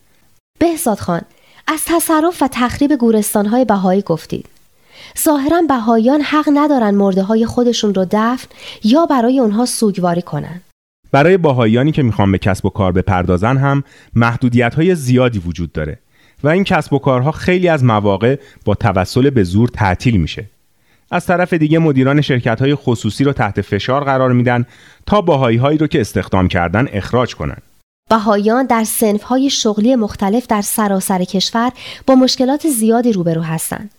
بهزاد 0.58 0.98
خان، 0.98 1.20
از 1.66 1.84
تصرف 1.84 2.42
و 2.42 2.48
تخریب 2.52 2.92
گورستانهای 2.92 3.64
بهایی 3.64 4.02
گفتید. 4.02 4.46
ظاهرا 5.24 5.62
بهاییان 5.68 6.20
حق 6.20 6.48
ندارن 6.54 6.94
مرده 6.94 7.22
های 7.22 7.46
خودشون 7.46 7.94
رو 7.94 8.06
دفن 8.10 8.48
یا 8.84 9.06
برای 9.06 9.40
اونها 9.40 9.66
سوگواری 9.66 10.22
کنن. 10.22 10.60
برای 11.12 11.36
باهاییانی 11.36 11.92
که 11.92 12.02
می‌خوان 12.02 12.32
به 12.32 12.38
کسب 12.38 12.66
و 12.66 12.70
کار 12.70 12.92
بپردازن 12.92 13.56
هم 13.56 13.84
محدودیت 14.14 14.74
های 14.74 14.94
زیادی 14.94 15.38
وجود 15.38 15.72
داره. 15.72 15.98
و 16.44 16.48
این 16.48 16.64
کسب 16.64 16.92
و 16.92 16.98
کارها 16.98 17.32
خیلی 17.32 17.68
از 17.68 17.84
مواقع 17.84 18.36
با 18.64 18.74
توسل 18.74 19.30
به 19.30 19.42
زور 19.42 19.68
تعطیل 19.68 20.16
میشه. 20.16 20.44
از 21.10 21.26
طرف 21.26 21.52
دیگه 21.52 21.78
مدیران 21.78 22.20
شرکت 22.20 22.60
های 22.60 22.74
خصوصی 22.74 23.24
رو 23.24 23.32
تحت 23.32 23.60
فشار 23.60 24.04
قرار 24.04 24.32
میدن 24.32 24.66
تا 25.06 25.20
باهایی 25.20 25.56
هایی 25.56 25.78
رو 25.78 25.86
که 25.86 26.00
استخدام 26.00 26.48
کردن 26.48 26.88
اخراج 26.92 27.34
کنن. 27.34 27.56
بهاییان 28.10 28.66
در 28.66 28.84
سنف 28.84 29.22
های 29.22 29.50
شغلی 29.50 29.96
مختلف 29.96 30.46
در 30.46 30.62
سراسر 30.62 31.24
کشور 31.24 31.72
با 32.06 32.14
مشکلات 32.14 32.68
زیادی 32.68 33.12
روبرو 33.12 33.42
هستند. 33.42 33.90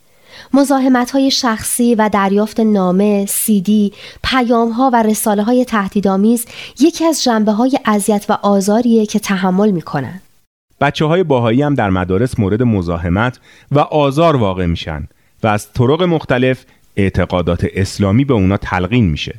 مزاحمت 0.54 1.12
های 1.12 1.32
شخصی 1.32 1.96
و 1.96 2.10
دریافت 2.10 2.60
نامه، 2.60 3.26
سیدی، 3.26 3.94
پیام 4.24 4.72
ها 4.72 4.90
و 4.94 5.04
رساله 5.04 5.44
های 5.44 5.66
تهدیدآمیز 5.66 6.46
یکی 6.80 7.06
از 7.06 7.24
جنبه 7.24 7.52
های 7.52 7.80
اذیت 7.86 8.26
و 8.30 8.38
آزاریه 8.42 9.06
که 9.06 9.20
تحمل 9.20 9.72
می‌کنن. 9.72 10.22
بچه 10.82 11.06
های 11.06 11.24
باهایی 11.24 11.62
هم 11.62 11.76
در 11.76 11.90
مدارس 11.90 12.40
مورد 12.40 12.64
مزاحمت 12.64 13.40
و 13.72 13.80
آزار 13.80 14.36
واقع 14.36 14.66
میشن 14.66 15.08
و 15.44 15.48
از 15.48 15.74
طرق 15.74 16.04
مختلف 16.04 16.66
اعتقادات 16.96 17.66
اسلامی 17.74 18.26
به 18.26 18.34
اونا 18.34 18.58
تلقین 18.58 19.06
میشه. 19.10 19.36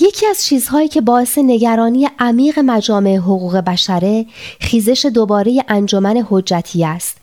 یکی 0.00 0.26
از 0.26 0.44
چیزهایی 0.44 0.88
که 0.88 1.00
باعث 1.00 1.38
نگرانی 1.38 2.08
عمیق 2.18 2.58
مجامع 2.58 3.16
حقوق 3.16 3.56
بشره 3.56 4.26
خیزش 4.60 5.10
دوباره 5.14 5.64
انجمن 5.68 6.24
حجتی 6.28 6.84
است 6.84 7.16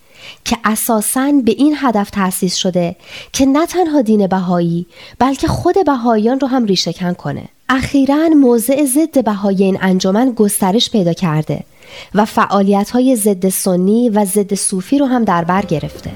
که 0.46 0.58
اساساً 0.66 1.32
به 1.46 1.52
این 1.52 1.76
هدف 1.78 2.10
تأسیس 2.10 2.56
شده 2.56 2.96
که 3.34 3.46
نه 3.46 3.66
تنها 3.66 4.02
دین 4.02 4.28
بهایی 4.28 4.86
بلکه 5.20 5.48
خود 5.48 5.76
بهاییان 5.86 6.40
رو 6.40 6.48
هم 6.48 6.66
ریشهکن 6.66 7.14
کنه. 7.14 7.44
اخیرا 7.70 8.28
موضع 8.28 8.86
ضد 8.86 9.24
بهایی 9.24 9.64
این 9.64 9.78
انجمن 9.82 10.32
گسترش 10.32 10.90
پیدا 10.90 11.14
کرده 11.14 11.64
و 12.16 12.26
فعالیت 12.26 12.90
های 12.90 13.16
ضد 13.16 13.50
سنی 13.50 14.10
و 14.10 14.26
ضد 14.26 14.54
صوفی 14.54 14.98
رو 14.98 15.06
هم 15.06 15.24
در 15.24 15.44
بر 15.44 15.62
گرفته. 15.62 16.12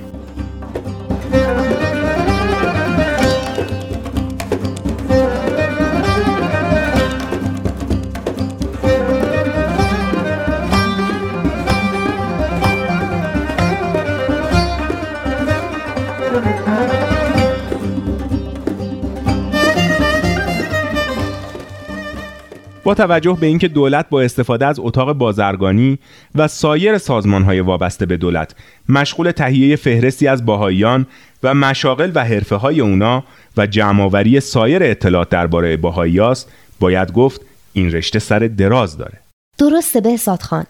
با 22.84 22.94
توجه 22.94 23.38
به 23.42 23.48
اینکه 23.48 23.68
دولت 23.68 24.10
با 24.10 24.22
استفاده 24.22 24.66
از 24.66 24.80
اتاق 24.80 25.14
بازرگانی 25.14 26.00
و 26.36 26.48
سایر 26.48 26.98
سازمانهای 26.98 27.60
وابسته 27.60 28.06
به 28.06 28.18
دولت 28.18 28.56
مشغول 28.90 29.32
تهیه 29.32 29.76
فهرستی 29.76 30.28
از 30.28 30.46
باهاییان 30.46 31.08
و 31.44 31.54
مشاغل 31.54 32.12
و 32.16 32.26
حرفه 32.26 32.56
های 32.56 32.82
اونا 32.82 33.24
و 33.58 33.68
جمعآوری 33.68 34.40
سایر 34.40 34.84
اطلاعات 34.84 35.30
درباره 35.30 35.78
باهایی 35.78 36.20
است 36.20 36.52
باید 36.80 37.14
گفت 37.14 37.42
این 37.74 37.92
رشته 37.92 38.20
سر 38.20 38.40
دراز 38.40 38.98
داره. 38.98 39.20
درسته 39.58 40.02
به 40.02 40.18
خان. 40.42 40.66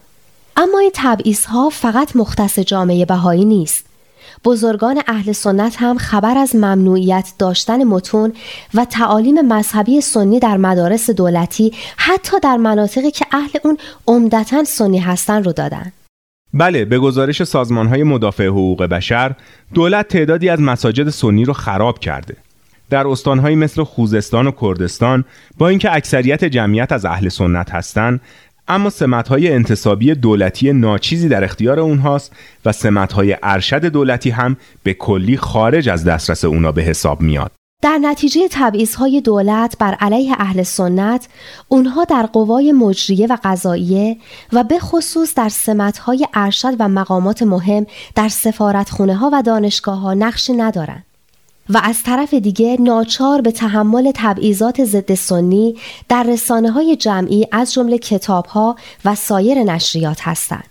اما 0.58 0.80
این 0.80 0.92
تبعیض 0.94 1.46
ها 1.46 1.70
فقط 1.70 2.16
مختص 2.16 2.60
جامعه 2.60 3.06
بهایی 3.06 3.46
نیست. 3.46 3.91
بزرگان 4.44 5.02
اهل 5.08 5.32
سنت 5.32 5.76
هم 5.80 5.98
خبر 5.98 6.38
از 6.38 6.56
ممنوعیت 6.56 7.34
داشتن 7.40 7.84
متون 7.84 8.34
و 8.74 8.86
تعالیم 8.86 9.42
مذهبی 9.42 10.02
سنی 10.02 10.40
در 10.40 10.58
مدارس 10.58 11.10
دولتی 11.10 11.74
حتی 11.98 12.40
در 12.44 12.58
مناطقی 12.58 13.12
که 13.12 13.26
اهل 13.32 13.60
اون 13.64 13.78
عمدتا 14.08 14.64
سنی 14.64 15.00
هستن 15.00 15.44
رو 15.44 15.52
دادن. 15.54 15.92
بله 16.54 16.86
به 16.86 17.00
گزارش 17.00 17.44
سازمان 17.44 17.88
های 17.88 18.04
مدافع 18.04 18.48
حقوق 18.48 18.84
بشر 18.84 19.36
دولت 19.74 20.08
تعدادی 20.08 20.50
از 20.50 20.62
مساجد 20.62 21.10
سنی 21.10 21.46
رو 21.46 21.54
خراب 21.54 22.00
کرده. 22.00 22.36
در 22.90 23.08
استانهایی 23.08 23.56
مثل 23.56 23.84
خوزستان 23.84 24.48
و 24.48 24.52
کردستان 24.62 25.26
با 25.58 25.68
اینکه 25.68 25.96
اکثریت 25.96 26.46
جمعیت 26.46 26.92
از 26.92 27.06
اهل 27.06 27.30
سنت 27.30 27.72
هستند 27.72 28.22
اما 28.68 28.90
سمتهای 28.90 29.54
انتصابی 29.54 30.16
دولتی 30.16 30.74
ناچیزی 30.74 31.30
در 31.30 31.44
اختیار 31.44 31.80
اونهاست 31.80 32.32
و 32.66 32.72
سمتهای 32.72 33.38
ارشد 33.44 33.86
دولتی 33.86 34.30
هم 34.30 34.58
به 34.84 34.94
کلی 34.94 35.38
خارج 35.38 35.90
از 35.90 36.04
دسترس 36.04 36.46
اونا 36.46 36.72
به 36.72 36.82
حساب 36.82 37.22
میاد. 37.22 37.52
در 37.82 37.98
نتیجه 37.98 38.50
های 38.98 39.22
دولت 39.22 39.78
بر 39.80 39.94
علیه 39.94 40.36
اهل 40.40 40.64
سنت 40.64 41.28
اونها 41.68 42.04
در 42.04 42.26
قوای 42.26 42.72
مجریه 42.72 43.28
و 43.28 43.38
قضاییه 43.44 44.18
و 44.54 44.64
به 44.64 44.80
خصوص 44.80 45.36
در 45.36 45.50
سمتهای 45.50 46.28
ارشد 46.34 46.76
و 46.80 46.88
مقامات 46.88 47.44
مهم 47.44 47.86
در 48.16 48.30
سفارتخونه 48.30 49.16
ها 49.16 49.30
و 49.34 49.42
دانشگاه 49.42 50.00
ها 50.00 50.14
نقشی 50.14 50.54
ندارند. 50.54 51.06
و 51.70 51.82
از 51.84 52.04
طرف 52.04 52.34
دیگه 52.34 52.78
ناچار 52.80 53.42
به 53.42 53.52
تحمل 53.52 54.12
تبعیضات 54.16 54.84
ضد 54.84 55.14
سنی 55.14 55.76
در 56.10 56.24
رسانه 56.24 56.72
های 56.72 56.96
جمعی 56.96 57.48
از 57.52 57.74
جمله 57.74 57.98
کتاب 57.98 58.46
ها 58.46 58.76
و 59.06 59.16
سایر 59.16 59.64
نشریات 59.64 60.18
هستند. 60.22 60.68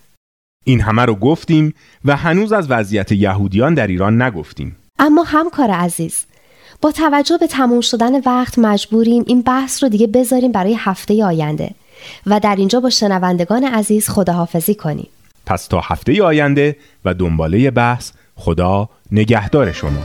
این 0.65 0.81
همه 0.81 1.05
رو 1.05 1.15
گفتیم 1.15 1.75
و 2.05 2.17
هنوز 2.17 2.53
از 2.53 2.71
وضعیت 2.71 3.13
یهودیان 3.13 3.75
در 3.75 3.87
ایران 3.87 4.23
نگفتیم. 4.23 4.77
اما 4.99 5.23
همکار 5.23 5.71
عزیز 5.71 6.25
با 6.83 6.93
توجه 6.93 7.39
به 7.39 7.47
تموم 7.47 7.81
شدن 7.81 8.21
وقت 8.21 8.59
مجبوریم 8.59 9.25
این 9.27 9.43
بحث 9.43 9.83
رو 9.83 9.89
دیگه 9.89 10.07
بذاریم 10.07 10.53
برای 10.53 10.77
هفته 10.79 11.25
آینده 11.25 11.71
و 12.27 12.41
در 12.41 12.57
اینجا 12.57 12.81
با 12.81 12.91
شنوندگان 12.91 13.65
عزیز 13.65 14.09
خداحافظی 14.09 14.75
کنیم. 14.75 15.09
پس 15.47 15.67
تا 15.67 15.81
هفته 15.81 16.23
آینده 16.23 16.77
و 17.05 17.15
دنباله 17.15 17.71
بحث 17.71 18.13
خدا 18.37 18.89
نگهدار 19.13 19.73
شما. 19.73 20.03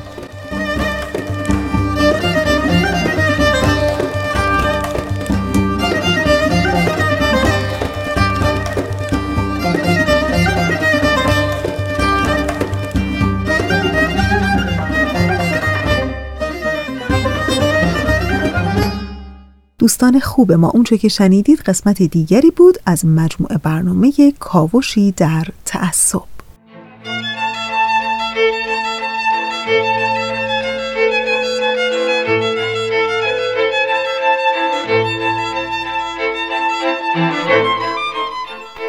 دوستان 19.85 20.19
خوب 20.19 20.51
ما. 20.51 20.69
اونچه 20.69 20.97
که 20.97 21.07
شنیدید 21.07 21.59
قسمت 21.59 22.01
دیگری 22.01 22.51
بود 22.51 22.77
از 22.85 23.05
مجموعه 23.05 23.57
برنامه 23.57 24.33
کاوشی 24.39 25.11
در 25.11 25.47
تعصب. 25.65 26.21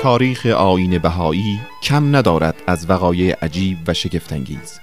تاریخ 0.03 0.47
آین 0.47 0.99
بهایی 0.99 1.61
کم 1.83 2.17
ندارد 2.17 2.55
از 2.67 2.91
وقایع 2.91 3.37
عجیب 3.43 3.79
و 3.87 3.95
شگفتانگیز. 3.95 4.81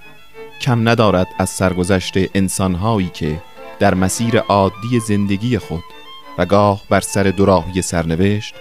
کم 0.61 0.89
ندارد 0.89 1.27
از 1.39 1.49
سرگذشت 1.49 2.13
انسانهایی 2.35 3.09
که 3.13 3.41
در 3.79 3.93
مسیر 3.93 4.39
عادی 4.39 4.99
زندگی 5.07 5.57
خود 5.57 5.83
و 6.37 6.45
گاه 6.45 6.81
بر 6.89 6.99
سر 6.99 7.23
دوراهی 7.23 7.81
سرنوشت 7.81 8.55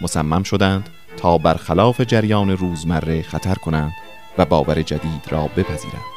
مصمم 0.00 0.42
شدند 0.42 0.88
تا 1.16 1.38
برخلاف 1.38 2.00
جریان 2.00 2.50
روزمره 2.50 3.22
خطر 3.22 3.54
کنند 3.54 3.92
و 4.38 4.44
باور 4.44 4.82
جدید 4.82 5.22
را 5.30 5.48
بپذیرند. 5.56 6.14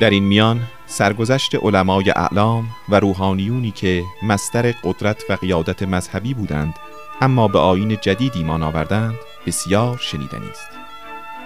در 0.00 0.10
این 0.10 0.24
میان 0.24 0.62
سرگذشت 0.86 1.54
علمای 1.54 2.10
اعلام 2.10 2.68
و 2.88 3.00
روحانیونی 3.00 3.70
که 3.70 4.04
مستر 4.22 4.72
قدرت 4.84 5.22
و 5.30 5.32
قیادت 5.32 5.82
مذهبی 5.82 6.34
بودند 6.34 6.74
اما 7.20 7.48
به 7.48 7.58
آین 7.58 7.96
جدیدی 8.00 8.38
ایمان 8.38 8.62
آوردند 8.62 9.14
بسیار 9.46 9.98
شنیدنی 9.98 10.50
است. 10.50 10.68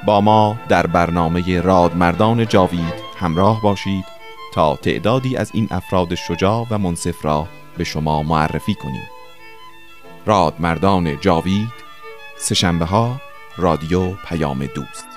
با 0.07 0.20
ما 0.20 0.59
در 0.68 0.87
برنامه 0.87 1.61
رادمردان 1.61 2.47
جاوید 2.47 2.95
همراه 3.18 3.62
باشید 3.62 4.05
تا 4.55 4.77
تعدادی 4.77 5.37
از 5.37 5.51
این 5.55 5.68
افراد 5.70 6.14
شجاع 6.14 6.66
و 6.70 6.79
منصف 6.79 7.25
را 7.25 7.49
به 7.77 7.85
شما 7.85 8.23
معرفی 8.23 8.75
کنیم. 8.75 9.09
رادمردان 10.27 11.20
جاوید 11.20 11.73
سشنبه 12.39 12.85
ها 12.85 13.20
رادیو 13.57 14.12
پیام 14.12 14.66
دوست. 14.66 15.12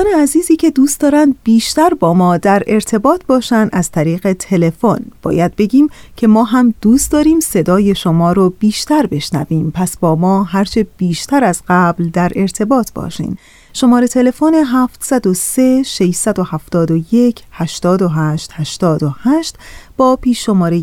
دوستان 0.00 0.22
عزیزی 0.22 0.56
که 0.56 0.70
دوست 0.70 1.00
دارند 1.00 1.34
بیشتر 1.44 1.94
با 1.94 2.14
ما 2.14 2.36
در 2.36 2.62
ارتباط 2.66 3.24
باشن 3.26 3.68
از 3.72 3.90
طریق 3.90 4.32
تلفن. 4.32 5.04
باید 5.22 5.56
بگیم 5.56 5.88
که 6.16 6.26
ما 6.26 6.44
هم 6.44 6.74
دوست 6.80 7.12
داریم 7.12 7.40
صدای 7.40 7.94
شما 7.94 8.32
رو 8.32 8.50
بیشتر 8.50 9.06
بشنویم. 9.06 9.70
پس 9.70 9.98
با 9.98 10.16
ما 10.16 10.42
هرچه 10.42 10.86
بیشتر 10.96 11.44
از 11.44 11.62
قبل 11.68 12.08
در 12.08 12.32
ارتباط 12.36 12.92
باشین. 12.94 13.36
شماره 13.72 14.08
تلفن 14.08 14.54
703 14.54 15.82
671 15.82 17.42
828 17.52 18.50
828 18.54 19.56
با 19.96 20.16
پیش 20.16 20.44
شماره 20.44 20.78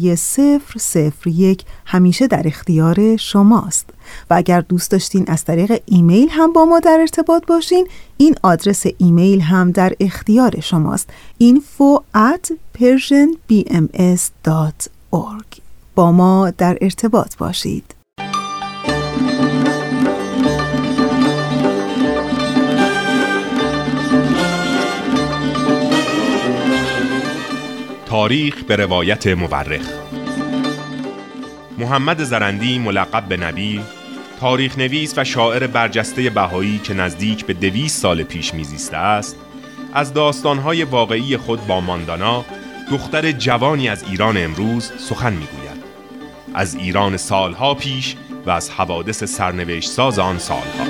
001 1.25 1.63
همیشه 1.85 2.27
در 2.27 2.41
اختیار 2.45 3.17
شماست. 3.17 3.89
و 4.29 4.33
اگر 4.33 4.61
دوست 4.61 4.91
داشتین 4.91 5.25
از 5.27 5.45
طریق 5.45 5.81
ایمیل 5.85 6.27
هم 6.31 6.53
با 6.53 6.65
ما 6.65 6.79
در 6.79 6.97
ارتباط 6.99 7.45
باشین 7.45 7.87
این 8.17 8.35
آدرس 8.43 8.85
ایمیل 8.97 9.41
هم 9.41 9.71
در 9.71 9.93
اختیار 9.99 10.59
شماست. 10.59 11.09
info 11.43 12.01
at 12.15 12.51
persianbms.org 12.77 15.59
با 15.95 16.11
ما 16.11 16.53
در 16.57 16.77
ارتباط 16.81 17.37
باشید. 17.37 17.95
تاریخ 28.05 28.63
به 28.63 28.75
روایت 28.75 29.27
مورخ. 29.27 29.89
محمد 31.77 32.23
زرندی 32.23 32.79
ملقب 32.79 33.27
به 33.27 33.37
نبی 33.37 33.81
تاریخ 34.39 34.77
نویس 34.77 35.13
و 35.17 35.23
شاعر 35.23 35.67
برجسته 35.67 36.29
بهایی 36.29 36.79
که 36.79 36.93
نزدیک 36.93 37.45
به 37.45 37.53
دویست 37.53 38.01
سال 38.01 38.23
پیش 38.23 38.53
میزیسته 38.53 38.97
است 38.97 39.35
از 39.93 40.13
داستانهای 40.13 40.83
واقعی 40.83 41.37
خود 41.37 41.67
با 41.67 41.81
ماندانا 41.81 42.45
دختر 42.91 43.31
جوانی 43.31 43.89
از 43.89 44.03
ایران 44.09 44.37
امروز 44.37 44.91
سخن 44.97 45.33
می‌گوید. 45.33 45.83
از 46.53 46.75
ایران 46.75 47.17
سالها 47.17 47.73
پیش 47.73 48.15
و 48.45 48.49
از 48.49 48.69
حوادث 48.69 49.23
سرنوشت 49.23 49.89
ساز 49.89 50.19
آن 50.19 50.37
سالها. 50.37 50.87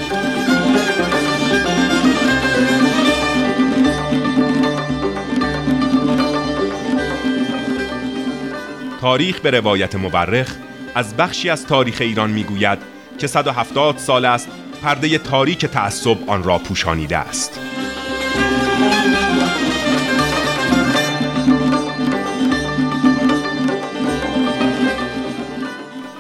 تاریخ 9.02 9.40
به 9.40 9.52
روایت 9.52 9.96
مورخ 9.96 10.56
از 10.96 11.18
بخشی 11.18 11.50
از 11.50 11.66
تاریخ 11.66 11.98
ایران 12.02 12.30
می‌گوید 12.30 12.97
که 13.18 13.28
170 13.28 13.98
سال 13.98 14.26
است 14.26 14.48
پرده 14.84 15.18
تاریک 15.18 15.66
تعصب 15.66 16.18
آن 16.28 16.44
را 16.44 16.58
پوشانیده 16.58 17.18
است. 17.18 17.60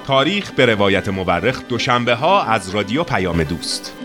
تاریخ 0.07 0.51
به 0.51 0.65
روایت 0.65 1.09
مورخ 1.09 1.61
دوشنبه 1.69 2.15
ها 2.15 2.43
از 2.43 2.69
رادیو 2.69 3.03
پیام 3.03 3.43
دوست 3.43 3.96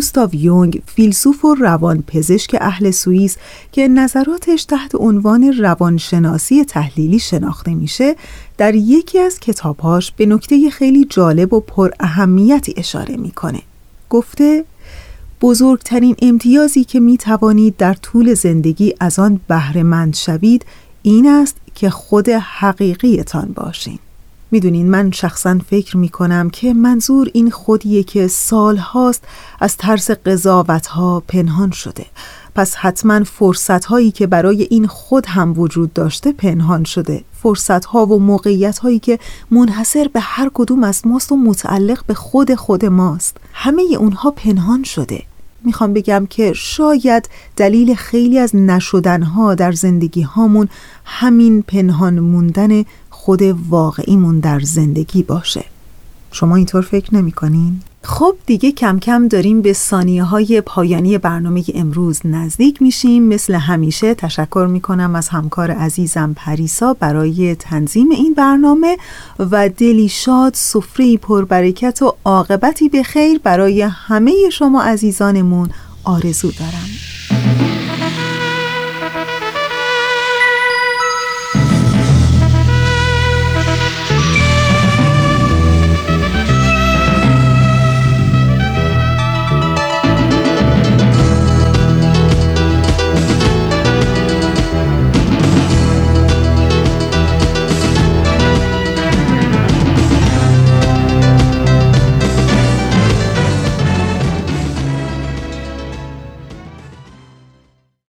گوستاو 0.00 0.34
یونگ 0.34 0.82
فیلسوف 0.86 1.44
و 1.44 1.54
روانپزشک 1.54 2.56
اهل 2.60 2.90
سوئیس 2.90 3.36
که 3.72 3.88
نظراتش 3.88 4.64
تحت 4.64 4.94
عنوان 4.94 5.52
روانشناسی 5.58 6.64
تحلیلی 6.64 7.18
شناخته 7.18 7.74
میشه 7.74 8.16
در 8.58 8.74
یکی 8.74 9.18
از 9.18 9.40
کتابهاش 9.40 10.12
به 10.12 10.26
نکته 10.26 10.70
خیلی 10.70 11.04
جالب 11.04 11.52
و 11.52 11.60
پر 11.60 11.90
اهمیتی 12.00 12.74
اشاره 12.76 13.16
می‌کنه. 13.16 13.62
گفته 14.10 14.64
بزرگترین 15.40 16.16
امتیازی 16.22 16.84
که 16.84 17.00
می 17.00 17.16
توانید 17.16 17.76
در 17.76 17.94
طول 17.94 18.34
زندگی 18.34 18.94
از 19.00 19.18
آن 19.18 19.40
بهرهمند 19.48 20.14
شوید 20.14 20.64
این 21.02 21.28
است 21.28 21.56
که 21.74 21.90
خود 21.90 22.28
حقیقیتان 22.28 23.52
باشین. 23.54 23.98
می‌دونین 24.50 24.90
من 24.90 25.10
شخصا 25.10 25.58
فکر 25.70 25.96
می‌کنم 25.96 26.50
که 26.50 26.74
منظور 26.74 27.30
این 27.34 27.50
خودیه 27.50 28.02
که 28.02 28.28
سال 28.28 28.76
هاست 28.76 29.24
از 29.60 29.76
ترس 29.76 30.10
قضاوت 30.10 30.86
ها 30.86 31.22
پنهان 31.28 31.70
شده. 31.70 32.06
پس 32.54 32.74
حتما 32.74 33.24
فرصت 33.24 33.84
هایی 33.84 34.10
که 34.10 34.26
برای 34.26 34.62
این 34.70 34.86
خود 34.86 35.26
هم 35.26 35.58
وجود 35.58 35.92
داشته 35.92 36.32
پنهان 36.32 36.84
شده. 36.84 37.24
فرصت 37.42 37.84
ها 37.84 38.06
و 38.06 38.18
موقعیت 38.18 38.78
هایی 38.78 38.98
که 38.98 39.18
منحصر 39.50 40.10
به 40.12 40.20
هر 40.20 40.50
کدوم 40.54 40.84
از 40.84 41.06
ماست 41.06 41.32
و 41.32 41.36
متعلق 41.36 42.04
به 42.06 42.14
خود 42.14 42.54
خود 42.54 42.84
ماست. 42.84 43.36
همه 43.52 43.82
اونها 43.98 44.30
پنهان 44.30 44.82
شده. 44.82 45.22
می‌خوام 45.64 45.92
بگم 45.92 46.26
که 46.30 46.52
شاید 46.52 47.28
دلیل 47.56 47.94
خیلی 47.94 48.38
از 48.38 48.56
نشدنها 48.56 49.54
در 49.54 49.72
زندگی 49.72 50.22
هامون 50.22 50.68
همین 51.04 51.62
پنهان 51.62 52.20
موندن 52.20 52.84
خود 53.22 53.42
واقعیمون 53.68 54.40
در 54.40 54.60
زندگی 54.60 55.22
باشه. 55.22 55.64
شما 56.32 56.56
اینطور 56.56 56.82
فکر 56.82 57.14
نمی 57.14 57.32
کنین؟ 57.32 57.80
خب 58.02 58.34
دیگه 58.46 58.72
کم 58.72 58.98
کم 58.98 59.28
داریم 59.28 59.62
به 59.62 59.72
ثانیه 59.72 60.24
های 60.24 60.60
پایانی 60.60 61.18
برنامه 61.18 61.64
امروز 61.74 62.20
نزدیک 62.24 62.82
میشیم. 62.82 63.22
مثل 63.22 63.54
همیشه 63.54 64.14
تشکر 64.14 64.66
می‌کنم 64.70 65.14
از 65.14 65.28
همکار 65.28 65.70
عزیزم 65.70 66.32
پریسا 66.36 66.94
برای 66.94 67.54
تنظیم 67.54 68.10
این 68.10 68.34
برنامه 68.34 68.96
و 69.38 69.68
دلی 69.68 70.08
شاد 70.08 70.54
سفره 70.54 71.16
پربرکت 71.16 72.02
و 72.02 72.14
عاقبتی 72.24 72.88
به 72.88 73.02
خیر 73.02 73.38
برای 73.38 73.82
همه 73.82 74.32
شما 74.52 74.82
عزیزانمون 74.82 75.70
آرزو 76.04 76.50
دارم. 76.50 76.90